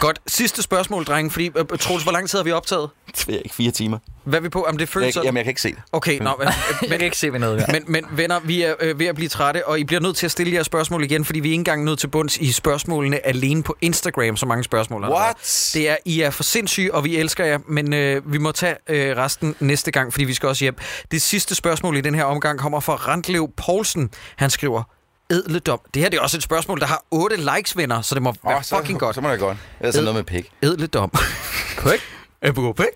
[0.00, 0.18] Godt.
[0.26, 2.90] Sidste spørgsmål, drenge, fordi uh, Troels, hvor lang tid har vi optaget?
[3.16, 3.54] Det ved jeg ikke.
[3.54, 3.98] Fire timer.
[4.24, 4.64] Hvad er vi på?
[4.66, 5.24] Jamen, det Jeg, føles sådan.
[5.26, 5.78] jamen, jeg kan ikke se det.
[5.92, 6.48] Okay, nå, men,
[6.90, 7.64] Jeg kan ikke se ved noget.
[7.72, 10.26] men, men venner, vi er øh, ved at blive trætte, og I bliver nødt til
[10.26, 13.26] at stille jer spørgsmål igen, fordi vi er ikke engang nødt til bunds i spørgsmålene
[13.26, 15.16] alene på Instagram, så mange spørgsmål har der.
[15.16, 15.70] What?
[15.74, 18.74] Det er, I er for sindssyge, og vi elsker jer, men øh, vi må tage
[18.88, 20.76] øh, resten næste gang, fordi vi skal også hjem.
[21.10, 24.10] Det sidste spørgsmål i den her omgang kommer fra Randlev Poulsen.
[24.36, 24.82] Han skriver,
[25.30, 25.80] ædledom.
[25.94, 28.34] Det her det er også et spørgsmål, der har 8 likes, venner, så det må
[28.44, 29.14] være Åh, så, fucking godt.
[29.14, 29.58] Så må det godt.
[29.80, 30.52] Ellers er Ed- noget med pik.
[30.62, 31.10] Ædledom.
[31.82, 32.00] Pøk.
[32.42, 32.86] Apropos.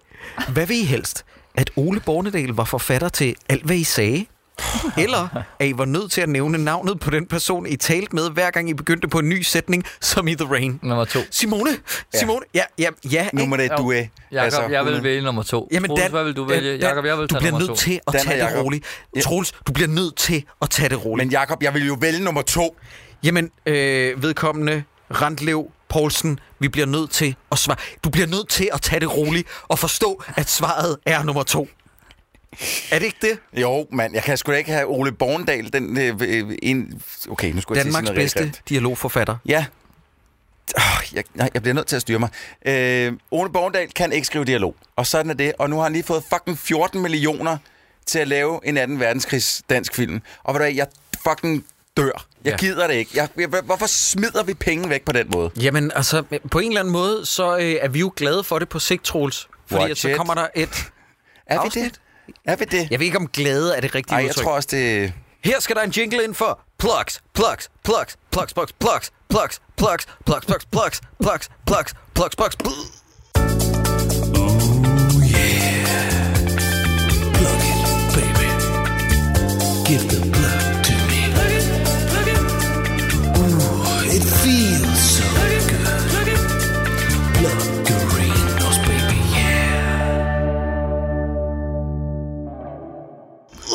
[0.48, 1.24] Hvad vil I helst?
[1.54, 4.26] At Ole Bornedal var forfatter til Alt, hvad I sagde?
[5.04, 8.30] Eller at I var nødt til at nævne navnet på den person, I talte med,
[8.30, 10.80] hver gang I begyndte på en ny sætning, som i The Rain?
[10.82, 11.18] Nummer to.
[11.30, 11.70] Simone!
[12.14, 12.40] Simone!
[12.54, 13.28] Ja, ja, ja.
[13.32, 14.04] Nu må det du er.
[14.32, 15.68] Jakob, jeg vil vælge nummer to.
[15.72, 16.72] Jamen, Troels, Dan, hvad vil du vælge?
[16.72, 17.84] Dan, Jakob, jeg vil du tage bliver nummer nødt to.
[17.84, 18.84] til at Dan tage det roligt.
[19.16, 19.20] Ja.
[19.20, 21.26] Troels, du bliver nødt til at tage det roligt.
[21.26, 22.76] Men Jakob, jeg vil jo vælge nummer to.
[23.24, 24.82] Jamen, øh, vedkommende
[25.20, 27.76] Randlev Poulsen, vi bliver nødt til at svare.
[28.04, 31.68] Du bliver nødt til at tage det roligt og forstå, at svaret er nummer to.
[32.90, 33.60] Er det ikke det?
[33.60, 37.02] Jo, mand, jeg kan sgu da ikke have Ole Borndal, den øh, øh, en...
[37.30, 38.60] Okay, nu skulle jeg Danmarks rigtig bedste grimt.
[38.68, 39.36] dialogforfatter.
[39.46, 39.64] Ja.
[40.76, 42.28] Oh, jeg, nej, jeg bliver nødt til at styre mig.
[42.66, 45.52] Øh, Ole Borndal kan ikke skrive dialog, og sådan er det.
[45.58, 47.56] Og nu har han lige fået fucking 14 millioner
[48.06, 48.80] til at lave en 2.
[49.04, 50.20] verdenskrigs dansk film.
[50.42, 50.86] Og ved du hvad, jeg
[51.28, 51.64] fucking
[51.96, 52.04] dør.
[52.04, 52.50] Jeg Ja.
[52.50, 52.56] ja.
[52.56, 53.10] gider det ikke.
[53.14, 55.50] Jeg, jeg, hvorfor smider vi penge væk på den måde?
[55.60, 58.68] Jamen, altså, på en eller anden måde, så øh, er vi jo glade for det
[58.68, 59.48] på sigt, Troels.
[59.66, 60.16] Fordi Watch at så it.
[60.16, 60.68] kommer der et
[61.46, 61.84] Er vi afsnit.
[61.84, 62.00] det?
[62.44, 62.88] Er vi det?
[62.90, 64.44] Jeg ved ikke, om glæde er det rigtige jeg udtryk.
[64.44, 65.12] tror også, det...
[65.44, 70.06] Her skal der en jingle ind for plugs, plugs, plugs, plugs, plugs, plugs, plugs, plugs,
[70.26, 73.02] plugs, plugs, plugs, plugs, plugs, plugs, plugs, plugs.
[79.86, 80.41] Give the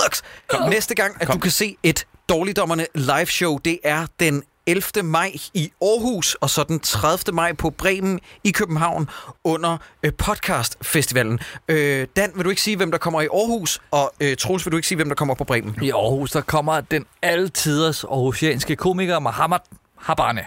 [0.01, 0.23] Plugs.
[0.69, 5.03] Næste gang, at du kan se et Dårligdommerne live show, det er den 11.
[5.03, 7.35] maj i Aarhus, og så den 30.
[7.35, 9.09] maj på Bremen i København
[9.43, 11.39] under øh, podcastfestivalen.
[11.67, 13.81] Øh, Dan, vil du ikke sige, hvem der kommer i Aarhus?
[13.91, 15.77] Og øh, Troels, vil du ikke sige, hvem der kommer på Bremen?
[15.81, 19.59] I Aarhus, der kommer den altiders aarhusianske komiker Mohammed
[19.97, 20.45] Habane.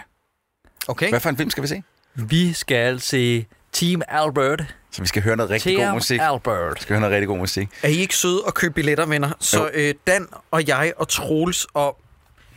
[0.87, 1.09] Okay.
[1.09, 1.83] Hvad for en film skal vi se?
[2.15, 4.63] Vi skal se Team Albert.
[4.91, 6.19] Så vi skal høre noget rigtig god Team musik.
[6.21, 6.75] Albert.
[6.75, 7.69] Vi skal høre noget rigtig god musik.
[7.83, 9.29] Er I ikke søde at købe billetter, venner?
[9.39, 11.97] Så øh, Dan og jeg og Troels og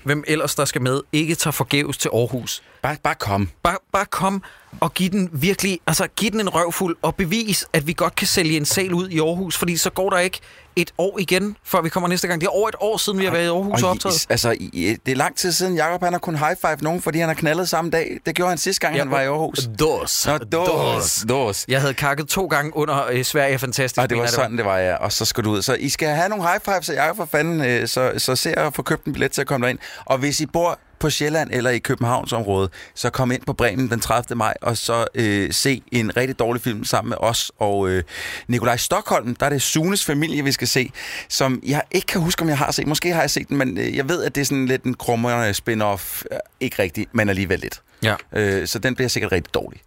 [0.05, 2.62] hvem ellers der skal med, ikke tager forgæves til Aarhus.
[2.82, 3.51] Bare, bare kom.
[3.62, 4.43] Bare, bare kom
[4.80, 8.26] og giv den virkelig, altså giv den en røvfuld og bevis, at vi godt kan
[8.26, 10.41] sælge en sal ud i Aarhus, fordi så går der ikke
[10.77, 12.41] et år igen, før vi kommer næste gang.
[12.41, 14.27] Det er over et år siden, vi har været i Aarhus og Og optaget.
[14.29, 17.18] altså, i, det er lang tid siden, Jacob han har kun high five nogen, fordi
[17.18, 18.18] han har knaldet samme dag.
[18.27, 19.59] Det gjorde han sidste gang, ja, han var i Aarhus.
[19.79, 20.27] Dos.
[20.27, 21.25] Nå, dos.
[21.29, 21.64] Dos.
[21.68, 24.03] Jeg havde kakket to gange under øh, Sverige Fantastisk.
[24.03, 24.95] Og det var sådan, det var, ja.
[24.95, 25.62] Og så skal du ud.
[25.62, 28.59] Så I skal have nogle high fives, så jeg for fanden, øh, så, så se
[28.59, 29.79] at få købt en billet til at komme derind.
[30.05, 34.01] Og hvis I bor på Sjælland eller i Københavnsområdet, så kom ind på Bremen den
[34.01, 34.37] 30.
[34.37, 38.03] maj, og så øh, se en rigtig dårlig film sammen med os og øh,
[38.49, 39.35] Nikolaj Stockholm.
[39.35, 40.91] Der er det Sunes familie, vi skal se,
[41.29, 42.87] som jeg ikke kan huske, om jeg har set.
[42.87, 44.95] Måske har jeg set den, men øh, jeg ved, at det er sådan lidt en
[44.95, 46.23] krummerne spin-off.
[46.33, 47.81] Øh, Ikke rigtigt, men alligevel lidt.
[48.03, 48.15] Ja.
[48.33, 49.81] Øh, så den bliver sikkert rigtig dårlig.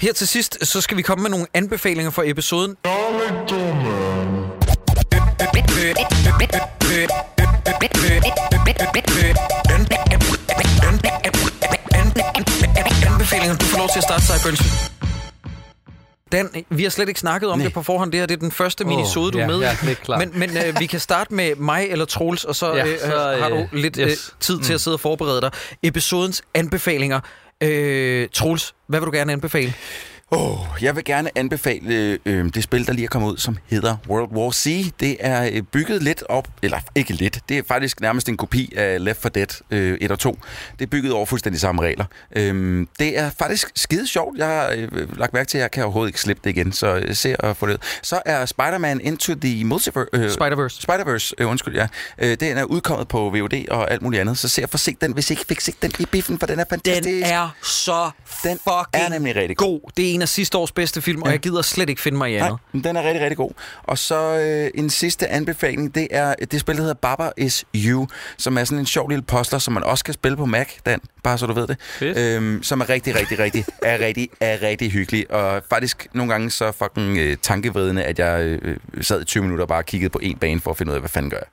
[0.00, 2.76] Her til sidst, så skal vi komme med nogle anbefalinger for episoden.
[13.06, 14.66] Anbefalinger, du får lov til at starte, Sejbønsen.
[16.32, 17.64] Dan, vi har slet ikke snakket om Nej.
[17.66, 18.12] det på forhånd.
[18.12, 20.18] Det her det er den første minisode, du er med ja, det er.
[20.18, 23.36] Men, men øh, vi kan starte med mig eller Troels, og så, Ja, øh, så,
[23.40, 24.08] har du øh, lidt yes.
[24.08, 25.50] øh, tid til at sidde og forberede dig.
[25.82, 27.20] Episodens anbefalinger.
[27.62, 29.74] Øh, Troels, hvad vil du gerne anbefale?
[30.34, 33.96] Oh, jeg vil gerne anbefale øh, det spil, der lige er kommet ud, som hedder
[34.08, 34.90] World War C.
[35.00, 38.72] Det er øh, bygget lidt op, eller ikke lidt, det er faktisk nærmest en kopi
[38.76, 40.38] af Left 4 Dead øh, 1 og 2.
[40.78, 42.04] Det er bygget over fuldstændig samme regler.
[42.36, 44.38] Øh, det er faktisk skide sjovt.
[44.38, 46.96] Jeg har øh, lagt mærke til, at jeg kan overhovedet ikke slippe det igen, så
[46.96, 47.82] øh, se at få det.
[48.02, 50.08] Så er Spider-Man Into the Multiverse...
[50.12, 50.80] Øh, Spider-Verse.
[50.90, 51.86] Spider-Verse, øh, undskyld, ja.
[52.18, 55.00] Øh, den er udkommet på VOD og alt muligt andet, så se at få set
[55.00, 57.06] den, hvis I ikke fik set den i biffen, for den er fantastisk.
[57.06, 58.10] Den er så
[58.42, 59.80] Den fucking er nemlig rigtig god.
[59.80, 59.90] god.
[59.96, 61.32] Det er en af sidste års bedste film, og Ja.
[61.32, 62.58] jeg gider slet ikke finde mig i andet.
[62.72, 63.50] Nej, den er rigtig, rigtig god.
[63.82, 68.06] Og så øh, en sidste anbefaling, det er det spil, der hedder Baba is You,
[68.38, 71.00] som er sådan en sjov lille postler, som man også kan spille på Mac, Dan,
[71.22, 71.76] bare så du ved det.
[71.80, 72.18] Fedt.
[72.18, 75.30] Øhm, som er rigtig, rigtig, rigtig, er rigtig, er rigtig hyggelig.
[75.30, 79.62] Og faktisk nogle gange så fucking øh, tankevridende, at jeg øh, sad i 20 minutter
[79.64, 81.46] og bare kiggede på en bane for at finde ud af, hvad fanden gør jeg.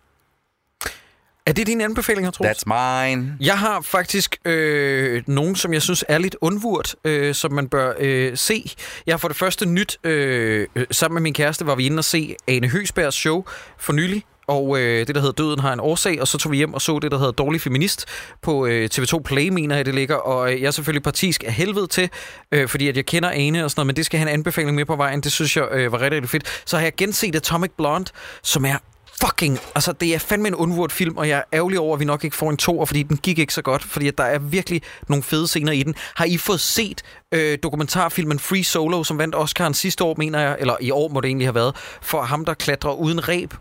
[1.50, 2.58] Er det dine anbefalinger, Troels?
[2.58, 3.38] That's mine.
[3.40, 7.94] Jeg har faktisk øh, nogen, som jeg synes er lidt undvurt, øh, som man bør
[8.00, 8.72] øh, se.
[9.06, 12.00] Jeg har for det første nyt, øh, øh, sammen med min kæreste var vi inde
[12.00, 13.44] og se Ane Høsbergs show
[13.78, 14.24] for nylig.
[14.48, 16.82] Og øh, det, der hedder Døden har en årsag, og så tog vi hjem og
[16.82, 18.06] så det, der hedder Dårlig Feminist
[18.42, 20.16] på øh, TV2 Play, mener jeg, det ligger.
[20.16, 22.10] Og øh, jeg er selvfølgelig partisk af helvede til,
[22.52, 24.76] øh, fordi at jeg kender Ane og sådan noget, men det skal have en anbefaling
[24.76, 25.22] med på vejen.
[25.22, 26.64] Det synes jeg øh, var rigtig, rigtig fedt.
[26.66, 28.12] Så har jeg genset Atomic Blonde,
[28.44, 28.78] som er
[29.22, 29.60] fucking...
[29.76, 32.24] Altså, det er fandme en undvurt film, og jeg er ærgerlig over, at vi nok
[32.24, 35.24] ikke får en to, fordi den gik ikke så godt, fordi der er virkelig nogle
[35.24, 35.96] fede scener i den.
[36.16, 37.02] Har I fået set
[37.32, 41.22] øh, dokumentarfilmen Free Solo, som vandt Oscar'en sidste år, mener jeg, eller i år må
[41.22, 43.54] det egentlig have været, for ham, der klatrer uden ræb?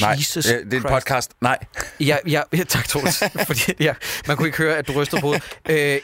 [0.00, 0.86] Nej, Jesus øh, det er en Christ.
[0.88, 1.30] podcast.
[1.40, 1.58] Nej.
[2.00, 3.22] Ja, ja, ja tak, Troels.
[3.46, 3.94] Fordi ja,
[4.28, 5.42] man kunne ikke høre, at du rystede på hovedet.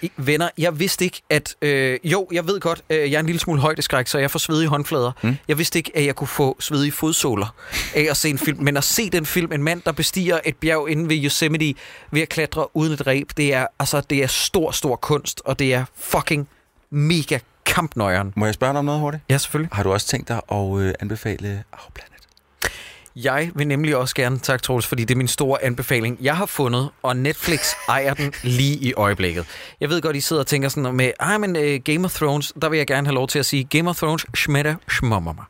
[0.03, 1.55] øh, Venner, jeg vidste ikke, at...
[1.63, 4.39] Øh, jo, jeg ved godt, øh, jeg er en lille smule højdeskræk, så jeg får
[4.39, 5.13] svedige håndflader.
[5.23, 5.37] Mm.
[5.49, 7.55] Jeg vidste ikke, at jeg kunne få svedige fodsåler
[7.95, 8.63] af at se en film.
[8.63, 11.75] Men at se den film, en mand, der bestiger et bjerg inde ved Yosemite
[12.11, 15.59] ved at klatre uden et ræb, det er, altså, det er stor, stor kunst, og
[15.59, 16.49] det er fucking
[16.91, 18.33] mega kampnøjeren.
[18.37, 19.23] Må jeg spørge dig om noget hurtigt?
[19.31, 19.71] Ja, selvfølgelig.
[19.77, 22.13] Har du også tænkt dig at øh, anbefale Afplanet?
[23.17, 26.19] Jeg vil nemlig også gerne, tak Troels, fordi det er min store anbefaling.
[26.21, 29.47] Jeg har fundet, og Netflix ejer den lige i øjeblikket.
[29.81, 32.53] Jeg ved godt, I sidder og tænker sådan med, ej, men uh, Game of Thrones,
[32.63, 35.49] der vil jeg gerne have lov til at sige, Game of Thrones, schmetter schmommer.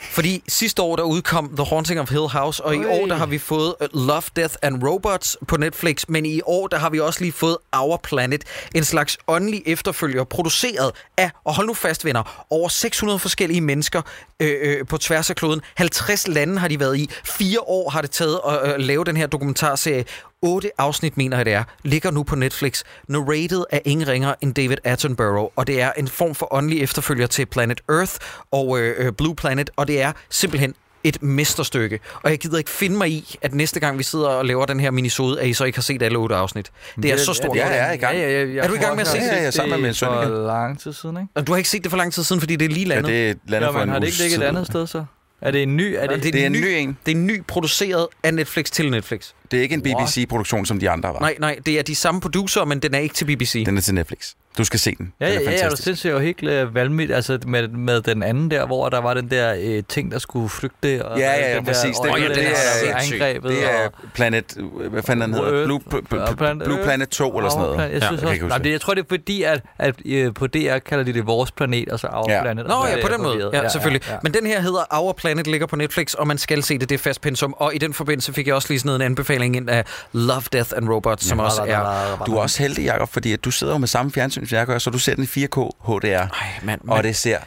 [0.00, 3.26] Fordi sidste år, der udkom The Haunting of Hill House, og i år, der har
[3.26, 7.20] vi fået Love, Death and Robots på Netflix, men i år, der har vi også
[7.20, 8.44] lige fået Our Planet,
[8.74, 14.02] en slags åndelig efterfølger, produceret af, og hold nu fast venner, over 600 forskellige mennesker
[14.40, 15.60] øh, øh, på tværs af kloden.
[15.74, 17.10] 50 lande har de været i.
[17.24, 20.04] Fire år har det taget at øh, lave den her dokumentarserie.
[20.42, 22.82] Otte afsnit, mener jeg det er, ligger nu på Netflix.
[23.08, 27.26] Narrated af ingen ringer end David Attenborough, og det er en form for åndelig efterfølger
[27.26, 28.12] til Planet Earth
[28.50, 30.74] og øh, øh, Blue Planet, og det er simpelthen
[31.04, 32.00] et mesterstykke.
[32.22, 34.80] Og jeg gider ikke finde mig i, at næste gang vi sidder og laver den
[34.80, 36.70] her minisode, at I så ikke har set alle otte afsnit.
[37.02, 37.56] Det er så stort.
[37.56, 38.16] ja, jeg er i gang.
[38.16, 39.26] Ja, ja, ja, Er du i gang med at se det?
[39.26, 41.28] Ja, ja, sammen med min søn For lang tid siden, ikke?
[41.34, 42.94] Og du har ikke set det for lang tid siden, fordi det er lige Ja,
[42.94, 43.10] landet.
[43.10, 45.04] det lander Ja, for men en har det ikke ligget et andet sted så?
[45.40, 45.94] Er det en ny?
[45.98, 46.98] Er det, det, Det er en ny en.
[47.06, 49.30] Det er ny produceret af Netflix til Netflix.
[49.50, 51.20] Det er ikke en BBC-produktion, som de andre var.
[51.20, 53.62] Nej, nej, det er de samme producer, men den er ikke til BBC.
[53.66, 54.34] Den er til Netflix.
[54.58, 55.12] Du skal se den.
[55.20, 55.82] Ja, den ja, er ja, ja, du fantastisk.
[55.82, 59.30] synes jo helt uh, valgmidt, altså med, med den anden der, hvor der var den
[59.30, 61.04] der uh, ting, der skulle flygte.
[61.04, 61.96] Og Ja, ja, ja, den præcis.
[61.96, 63.50] Der, Det- og det er angrebet.
[63.50, 64.44] Det er Planet...
[64.90, 65.64] Hvad fanden den hedder?
[65.64, 65.80] Blue,
[66.12, 66.78] Ja, Planet Blue.
[66.82, 67.78] Planet 2 eller sådan noget.
[67.80, 68.70] Jeg Ja, synes jeg kan også, nej, det.
[68.72, 69.94] jeg tror, det er fordi, at, at
[70.26, 72.42] uh, på DR kalder de det vores planet, og så Our Ja.
[72.42, 72.66] Planet.
[72.66, 73.50] Nå ja, på den måde.
[73.52, 74.02] Ja, selvfølgelig.
[74.08, 74.18] Ja, ja.
[74.22, 76.94] Men den her hedder Our Planet, ligger på Netflix, og man skal se det, det
[76.94, 77.54] er fast pensum.
[77.56, 80.70] Og i den forbindelse fik jeg også lige sådan en anbefaling ind af Love, Death
[80.76, 82.22] and Robots, som også er...
[82.26, 84.66] Du er også heldig, Jacob, fordi at du sidder jo med samme fjernsyn, som jeg
[84.66, 86.28] gør, så du ser den i 4K HDR, Ej,
[86.62, 87.38] mand, og det ser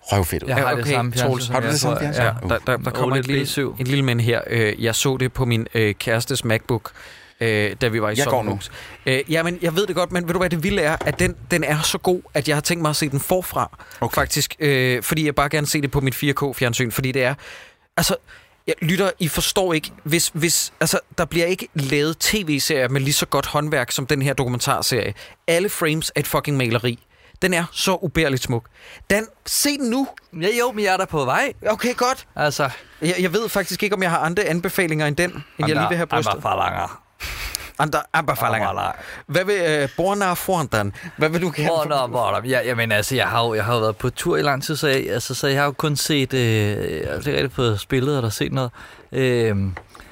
[0.00, 0.48] røvfedt ud.
[0.48, 1.52] Jeg har Ja, det okay, samme fjernsyn.
[1.52, 2.22] har du som det samme fjernsyn?
[2.22, 2.50] Ja, Uh.
[2.50, 3.60] der, der, der kommer et lille, B7.
[3.80, 4.40] et lille mænd her.
[4.46, 6.90] Øh, Jeg så det på min øh, kærestes MacBook,
[7.40, 8.70] øh, da vi var i Jeg går sommerhus.
[9.06, 10.96] Øh, jamen, jeg ved det godt, men ved du hvad det vilde er?
[11.00, 13.78] At den, den er så god, at jeg har tænkt mig at se den forfra,
[14.00, 14.14] Okay.
[14.14, 14.56] faktisk.
[14.60, 17.34] Øh, fordi jeg bare gerne se det på mit 4K-fjernsyn, fordi det er...
[17.96, 18.16] Altså,
[18.68, 23.12] Ja, lytter, I forstår ikke, hvis, hvis altså, der bliver ikke lavet tv-serier med lige
[23.14, 25.14] så godt håndværk som den her dokumentarserie.
[25.46, 26.98] Alle frames er et fucking maleri.
[27.42, 28.64] Den er så ubærligt smuk.
[29.10, 30.08] Dan, se den nu.
[30.40, 31.52] Ja, jo, men jeg er der på vej.
[31.66, 32.26] Okay, godt.
[32.36, 32.70] Altså,
[33.02, 35.88] Jeg, jeg ved faktisk ikke, om jeg har andre anbefalinger end den, end jeg lige
[35.88, 36.30] vil have brystet.
[36.30, 37.02] Andre falanger.
[37.78, 38.92] Andre anbefalinger.
[39.26, 40.92] Hvad vil uh, Borna Forndan?
[41.16, 42.06] Hvad vil du gerne?
[42.06, 44.42] Hvor der, ja, jamen, altså, jeg har, jo, jeg har jo været på tur i
[44.42, 47.32] lang tid, så jeg, altså, så jeg har jo kun set, øh, jeg har ikke
[47.32, 48.70] rigtig fået spillet eller set noget.
[49.12, 49.56] Øh,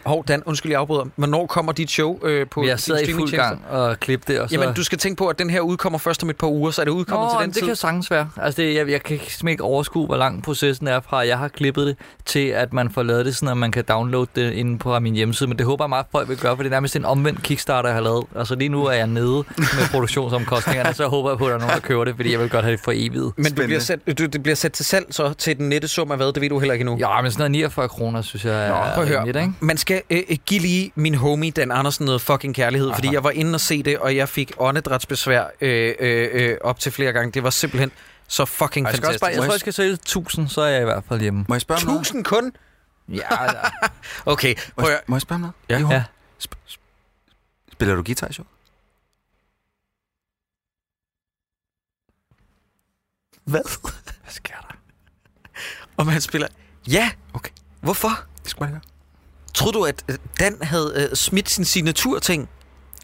[0.07, 1.05] Hov, Dan, undskyld, jeg afbryder.
[1.17, 4.49] Hvornår kommer dit show øh, på jeg sidder i fuld gang og klip det, og
[4.51, 4.61] så...
[4.61, 6.81] Jamen, du skal tænke på, at den her udkommer først om et par uger, så
[6.81, 7.67] er det udkommet Nå, til den det tid.
[7.67, 8.29] kan sagtens være.
[8.43, 11.39] Altså, det, jeg, jeg kan simpelthen ikke overskue, hvor lang processen er fra, at jeg
[11.39, 14.53] har klippet det, til at man får lavet det sådan, at man kan downloade det
[14.53, 15.49] inde på min hjemmeside.
[15.49, 17.89] Men det håber jeg meget, folk vil gøre, for det er nærmest en omvendt Kickstarter,
[17.89, 18.25] jeg har lavet.
[18.37, 21.61] Altså, lige nu er jeg nede med produktionsomkostningerne, så håber jeg på, at der er
[21.61, 23.39] nogen, der køber det, fordi jeg vil godt have det for evigt.
[23.39, 26.11] Men du bliver sat, du, det bliver sat til salg så til den nette sum
[26.11, 26.33] af hvad?
[26.33, 26.97] Det ved du heller ikke endnu.
[26.99, 29.19] Ja, men sådan noget 49 kroner, synes jeg er prøv at høre.
[29.19, 29.53] rimeligt, ikke?
[29.61, 33.25] Man skal øh, øh, give lige min homie Dan Andersen noget fucking kærlighed, fordi jeg
[33.25, 37.13] var inde og se det, og jeg fik åndedrætsbesvær øh, øh, øh, op til flere
[37.13, 37.33] gange.
[37.33, 37.91] Det var simpelthen
[38.29, 39.21] så fucking Jeg, skal også fantastisk.
[39.21, 41.45] bare, jeg tror, jeg skal sælge 1000, så er jeg i hvert fald hjemme.
[41.49, 41.99] Må jeg spørge om noget?
[42.01, 42.53] Tusind kun?
[43.09, 43.59] Ja, altså.
[44.27, 45.91] Okay, Må jeg, må jeg spørge om noget?
[45.91, 45.95] Ja.
[45.95, 46.05] Ja.
[46.45, 48.49] Sp- sp- spiller du guitar i showet?
[53.45, 53.61] Hvad?
[54.23, 54.77] Hvad sker der?
[55.97, 56.49] om han spiller...
[56.91, 57.51] Ja, Okay.
[57.81, 58.09] hvorfor?
[58.43, 58.96] Det skulle man høre.
[59.57, 62.49] Troede du, at øh, Dan havde øh, smidt sin signaturting?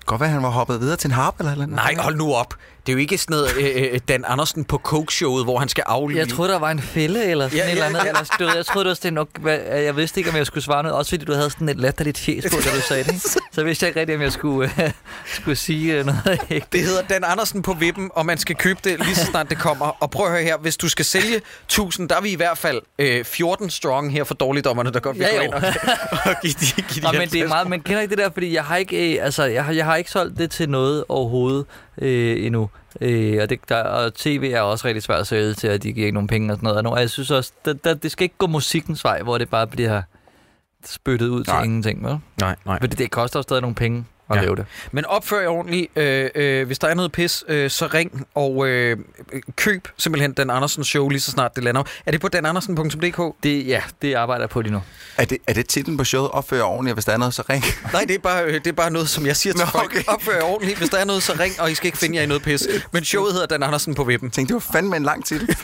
[0.07, 1.77] Godt være, han var hoppet videre til en harp eller eller andet.
[1.77, 2.55] Nej, hold nu op.
[2.87, 5.85] Det er jo ikke sådan noget øh, øh, Dan Andersen på Coke-showet, hvor han skal
[5.87, 6.21] aflive.
[6.21, 8.01] Jeg troede, der var en fælde eller sådan Ja, et ja, eller andet.
[8.09, 9.29] Eller, ved, jeg troede, det var sådan nok...
[9.41, 10.99] Hvad, jeg vidste ikke, om jeg skulle svare noget.
[10.99, 13.13] Også fordi du havde sådan et latterligt fjes på, da du sagde det.
[13.13, 13.29] ikke?
[13.53, 14.91] Så vidste jeg ikke rigtigt, om jeg skulle, øh,
[15.27, 16.69] skulle sige øh, noget ægte.
[16.73, 19.59] Det hedder Dan Andersen på vippen, og man skal købe det lige så snart det
[19.59, 19.87] kommer.
[20.03, 22.59] Og prøv at høre her, hvis du skal sælge 1000, der er vi i hvert
[22.59, 25.63] fald øh, 14 strong her for dårligdommerne, der godt vil Ja, gå ind og,
[26.25, 27.49] og give de, give de Nå, men det er 50.
[27.49, 29.85] meget, man kender ikke det der, fordi jeg har ikke, øh, altså, jeg har, jeg
[29.85, 31.65] har ikke solgt det til noget overhovedet
[31.99, 32.71] øh, endnu.
[33.01, 35.93] Øh, og, det, der, og tv er også rigtig svært at sælge til, at de
[35.93, 36.87] giver ikke nogen penge og sådan noget.
[36.87, 39.67] Og jeg synes også, det, det, det skal ikke gå musikkens vej, hvor det bare
[39.67, 40.03] bliver
[40.85, 41.63] spyttet ud til Nej.
[41.63, 42.19] ingenting, vel?
[42.41, 42.81] Nej, nej.
[42.81, 44.43] Fordi det koster jo stadig nogle penge at Ja.
[44.43, 44.67] lave det.
[44.93, 45.99] Men opfør jer ordentligt.
[45.99, 48.97] Øh, øh, hvis der er noget pis, øh, så ring og øh,
[49.57, 51.83] køb simpelthen Dan Andersen show lige så snart det lander.
[52.07, 53.35] Er det på danandersen.dk?
[53.43, 53.67] det.
[53.67, 54.83] Ja, det arbejder jeg på lige nu.
[55.19, 56.31] Er det, er det titlen på showet?
[56.31, 57.65] Opfør ordentligt, og hvis der er noget, så ring.
[57.93, 59.85] Nej, det er, bare, øh, det er bare noget, som jeg siger til Nå, folk.
[59.93, 60.03] okay.
[60.07, 60.79] Opfør jer ordentligt.
[60.79, 62.67] Hvis der er noget, så ring, og I skal ikke finde jer i noget pis.
[62.93, 64.27] Men showet hedder Dan Andersen på vippen.
[64.27, 65.57] Jeg tænkte, det var fandme en lang titel.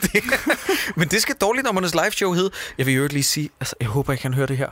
[0.96, 2.50] Men det skal dårligdommernes live show hedde.
[2.78, 4.68] Jeg vil jo ikke lige sige, altså jeg håber, jeg kan høre det her.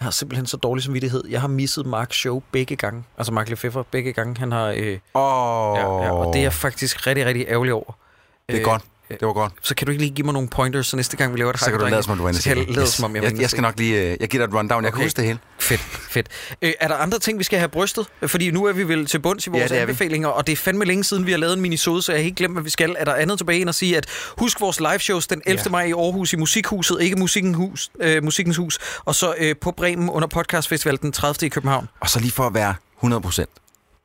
[0.00, 1.24] Jeg har simpelthen så dårlig samvittighed.
[1.28, 3.04] Jeg har misset Marks show begge gange.
[3.18, 4.38] Altså Mark Lefebvre begge gange.
[4.38, 4.66] Han har...
[4.66, 7.92] Øh, Åh, ja, ja, og det er jeg faktisk rigtig, rigtig ærgerlig over.
[8.48, 8.82] det er Øh, godt.
[9.08, 9.52] Det var godt.
[9.62, 11.60] Så kan du ikke lige give mig nogle pointers, så næste gang vi laver det
[11.60, 13.24] Så kan du lade som om, du inde Så kan jeg lade som om, jeg
[13.24, 14.00] jeg, jeg skal nok lige...
[14.12, 14.84] øh, Jeg giver dig et rundown.
[14.84, 15.06] Jeg kan Okay.
[15.06, 15.38] huske det hele.
[15.58, 15.80] Fedt,
[16.10, 16.28] fedt.
[16.62, 18.06] Øh, er der andre ting, vi skal have brystet?
[18.26, 19.80] Fordi nu er vi vel til bunds i vores Ja, det er vi.
[19.90, 22.22] anbefalinger, og det er fandme længe siden, vi har lavet en minisode, så jeg har
[22.22, 22.94] helt glemt, hvad vi skal.
[22.98, 24.06] Er der andet tilbage end at sige, at
[24.38, 25.62] husk vores live shows den 11.
[25.66, 25.70] Ja.
[25.70, 29.70] maj i Aarhus i Musikhuset, ikke Musikkens Hus, øh, Musikkens Hus, og så øh, på
[29.70, 31.46] Bremen under Podcast Festival den 30.
[31.46, 31.88] i København.
[32.00, 32.74] Og så lige for at være
[33.04, 33.44] 100%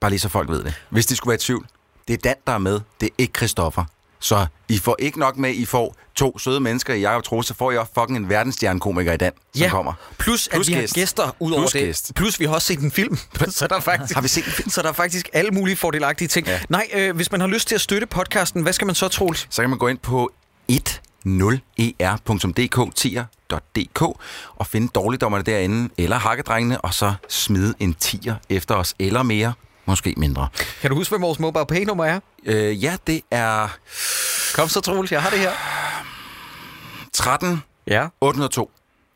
[0.01, 0.73] Bare lige så folk ved det.
[0.89, 1.65] Hvis de skulle være i tvivl.
[2.07, 2.79] Det er Dan, der er med.
[3.01, 3.83] Det er ikke Christoffer.
[4.21, 7.53] Så I får ikke nok med, I får to søde mennesker i Jakob Troels, så
[7.53, 9.69] får I også fucking en verdensstjernekomiker i Dan, som Ja.
[9.69, 9.93] kommer.
[10.17, 10.95] Plus, at Plus vi gæst.
[10.95, 11.81] har gæster ud over Plus det.
[11.81, 12.11] gæst.
[12.15, 13.17] Plus vi har også set en film.
[13.49, 14.69] så der er faktisk, Har vi set en film?
[14.69, 16.47] Så der er faktisk alle mulige fordelagtige ting.
[16.47, 16.53] Ja.
[16.53, 16.59] Ja.
[16.69, 19.47] Nej, øh, hvis man har lyst til at støtte podcasten, hvad skal man så, Troels?
[19.49, 20.31] Så kan man gå ind på
[21.79, 24.01] 10er.dk, tier.dk,
[24.55, 29.53] og finde dårligdommerne derinde, eller hakkedrengene, og så smide en tier efter os, eller mere,
[29.89, 30.47] måske mindre.
[30.81, 32.19] Kan du huske, hvad vores mobile pay nummer er?
[32.45, 33.67] Øh, ja, det er
[34.53, 35.51] Kom så, Troels, jeg har det her.
[37.13, 38.07] 13 Ja.
[38.21, 38.71] 802.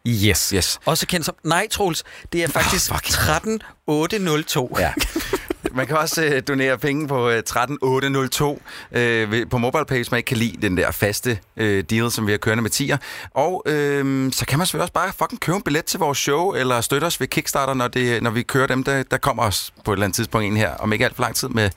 [0.07, 0.49] Yes.
[0.49, 0.79] Yes.
[0.85, 1.35] Også kendt som...
[1.43, 2.03] Nej, Troels,
[2.33, 3.03] det er faktisk fuck.
[3.05, 4.75] 13802.
[4.79, 4.93] Ja.
[5.75, 8.61] Man kan også øh, donere penge på øh, 13802
[8.91, 12.27] øh, ved- på MobilePay, hvis man ikke kan lide den der faste øh, deal, som
[12.27, 12.97] vi har kørende med tier.
[13.33, 16.51] Og øh, så kan man selvfølgelig også bare fucking købe en billet til vores show,
[16.53, 18.83] eller støtte os ved Kickstarter, når, det, når vi kører dem.
[18.83, 21.23] Der, der kommer også på et eller andet tidspunkt en her, om ikke alt for
[21.23, 21.69] lang tid, med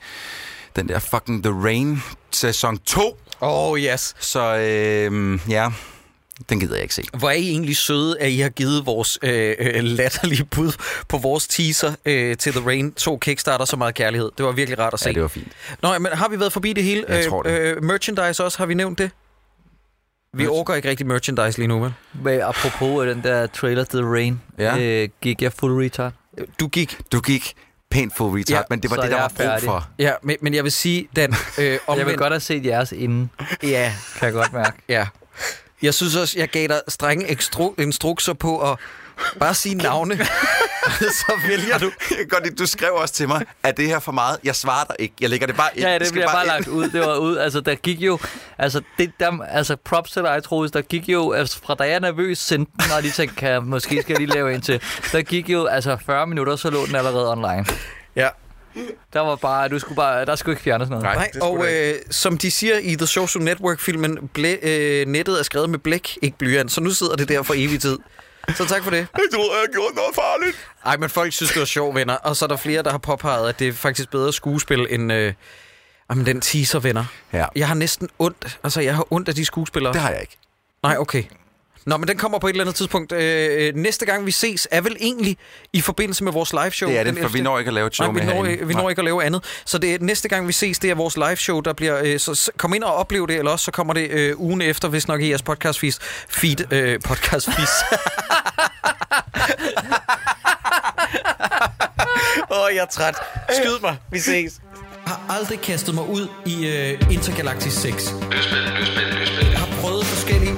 [0.75, 3.17] den der fucking The Rain sæson 2.
[3.41, 4.15] Oh, yes.
[4.19, 5.69] Så øh, ja,
[6.49, 7.03] den gider jeg ikke se.
[7.17, 10.71] Hvor er I egentlig søde, at I har givet vores øh, øh, latterlige bud
[11.07, 14.31] på vores teaser øh, til The Rain 2 Kickstarter så meget kærlighed.
[14.37, 15.09] Det var virkelig rart at se.
[15.09, 15.47] Ja, det var fint.
[15.81, 17.05] Nå, men har vi været forbi det hele?
[17.07, 17.51] Jeg tror det.
[17.51, 19.11] Øh, merchandise også, har vi nævnt det?
[20.33, 21.93] Vi orker ikke rigtig merchandise lige nu, vel?
[22.23, 24.77] Men apropos øh, den der trailer til The Rain, Ja.
[24.79, 26.13] øh, gik jeg full retard.
[26.59, 26.97] Du gik...
[27.11, 27.53] Du gik
[27.91, 29.65] pænt full retard, Ja, men det var det, der jeg var brug færdig.
[29.65, 29.87] for.
[29.99, 32.09] Ja, men, men jeg vil sige, Dan, øh, Jeg omvendt...
[32.09, 33.29] vil godt have set jeres inden,
[33.63, 34.77] Ja, kan jeg godt mærke.
[34.89, 35.07] ja.
[35.81, 38.77] Jeg synes også, jeg gav dig strenge ekstru- instrukser på at
[39.39, 40.17] Bare sige navne,
[41.19, 41.91] så vælger du.
[42.29, 44.37] Godt du skrev også til mig, at det her for meget.
[44.43, 45.13] Jeg svarer dig ikke.
[45.21, 45.85] Jeg lægger det bare ind.
[45.85, 46.51] Ja, det bliver bare ind.
[46.51, 46.89] lagt ud.
[46.89, 47.37] Det var ud.
[47.37, 48.19] Altså, der gik jo...
[48.57, 50.71] Altså, det, der, altså props til dig, Troels.
[50.71, 51.31] Der gik jo...
[51.31, 54.13] Altså, fra da jeg er nervøs sendte den, og de tænkte, kan jeg, måske skal
[54.13, 54.81] jeg lige lave en til.
[55.11, 55.65] Der gik jo...
[55.65, 57.65] Altså, 40 minutter, så lå den allerede online.
[58.15, 58.29] Ja.
[59.13, 59.69] Der var bare...
[59.69, 60.25] Du skulle bare...
[60.25, 61.03] Der skulle ikke fjernes noget.
[61.03, 61.15] Nej.
[61.15, 65.69] Nej, og øh, som de siger i The Social Network-filmen, blæ, øh, nettet er skrevet
[65.69, 67.97] med blæk, ikke blyant, så nu sidder det der for evig tid.
[68.55, 68.97] Så tak for det.
[69.13, 70.57] Jeg troede, jeg gjorde noget farligt.
[70.85, 72.13] Ej, men folk synes, det var sjovt, venner.
[72.13, 75.13] Og så er der flere, der har påpeget, at det er faktisk bedre skuespil end
[75.13, 75.33] øh,
[76.09, 77.05] jamen, den teaser, venner.
[77.33, 77.45] Ja.
[77.55, 78.59] Jeg har næsten ondt.
[78.63, 79.93] Altså, jeg har ondt af de skuespillere.
[79.93, 80.37] Det har jeg ikke.
[80.83, 81.23] Nej, okay.
[81.87, 83.11] Nå, men den kommer på et eller andet tidspunkt.
[83.11, 85.37] Øh, næste gang vi ses er vel egentlig
[85.73, 86.89] i forbindelse med vores live show.
[86.89, 87.43] Det er det, for vi 11..
[87.43, 88.51] når ikke at lave et show Nej, vi med når, herinde.
[88.51, 89.43] ikke- vi når ikke at lave andet.
[89.65, 91.99] Så det er, næste gang vi ses, det er vores live show, der bliver...
[92.03, 94.87] Øh, så, kom ind og oplev det, eller også så kommer det øh, ugen efter,
[94.87, 95.93] hvis nok i jeres podcast feed.
[96.29, 97.67] feed øh, podcast feed.
[102.51, 103.15] Åh, oh, jeg er træt.
[103.61, 103.97] Skyd mig.
[104.11, 104.59] Vi ses.
[105.05, 108.13] Jeg har aldrig kastet mig ud i øh, Intergalactic 6.
[109.51, 110.53] Jeg har prøvet forskellige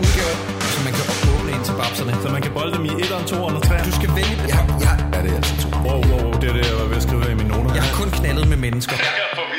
[1.89, 2.13] babserne.
[2.23, 3.85] Så man kan bolde dem i 1'eren, 2'eren og 3'eren.
[3.89, 4.35] Du skal vælge...
[4.53, 5.67] Jeg, jeg, Ja, det er altså to.
[5.87, 7.73] Wow, wow, wow, det er det, jeg var ved at skrive her i mine noter.
[7.77, 8.95] jeg har kun knaldet med mennesker.
[8.95, 9.58] Jeg kan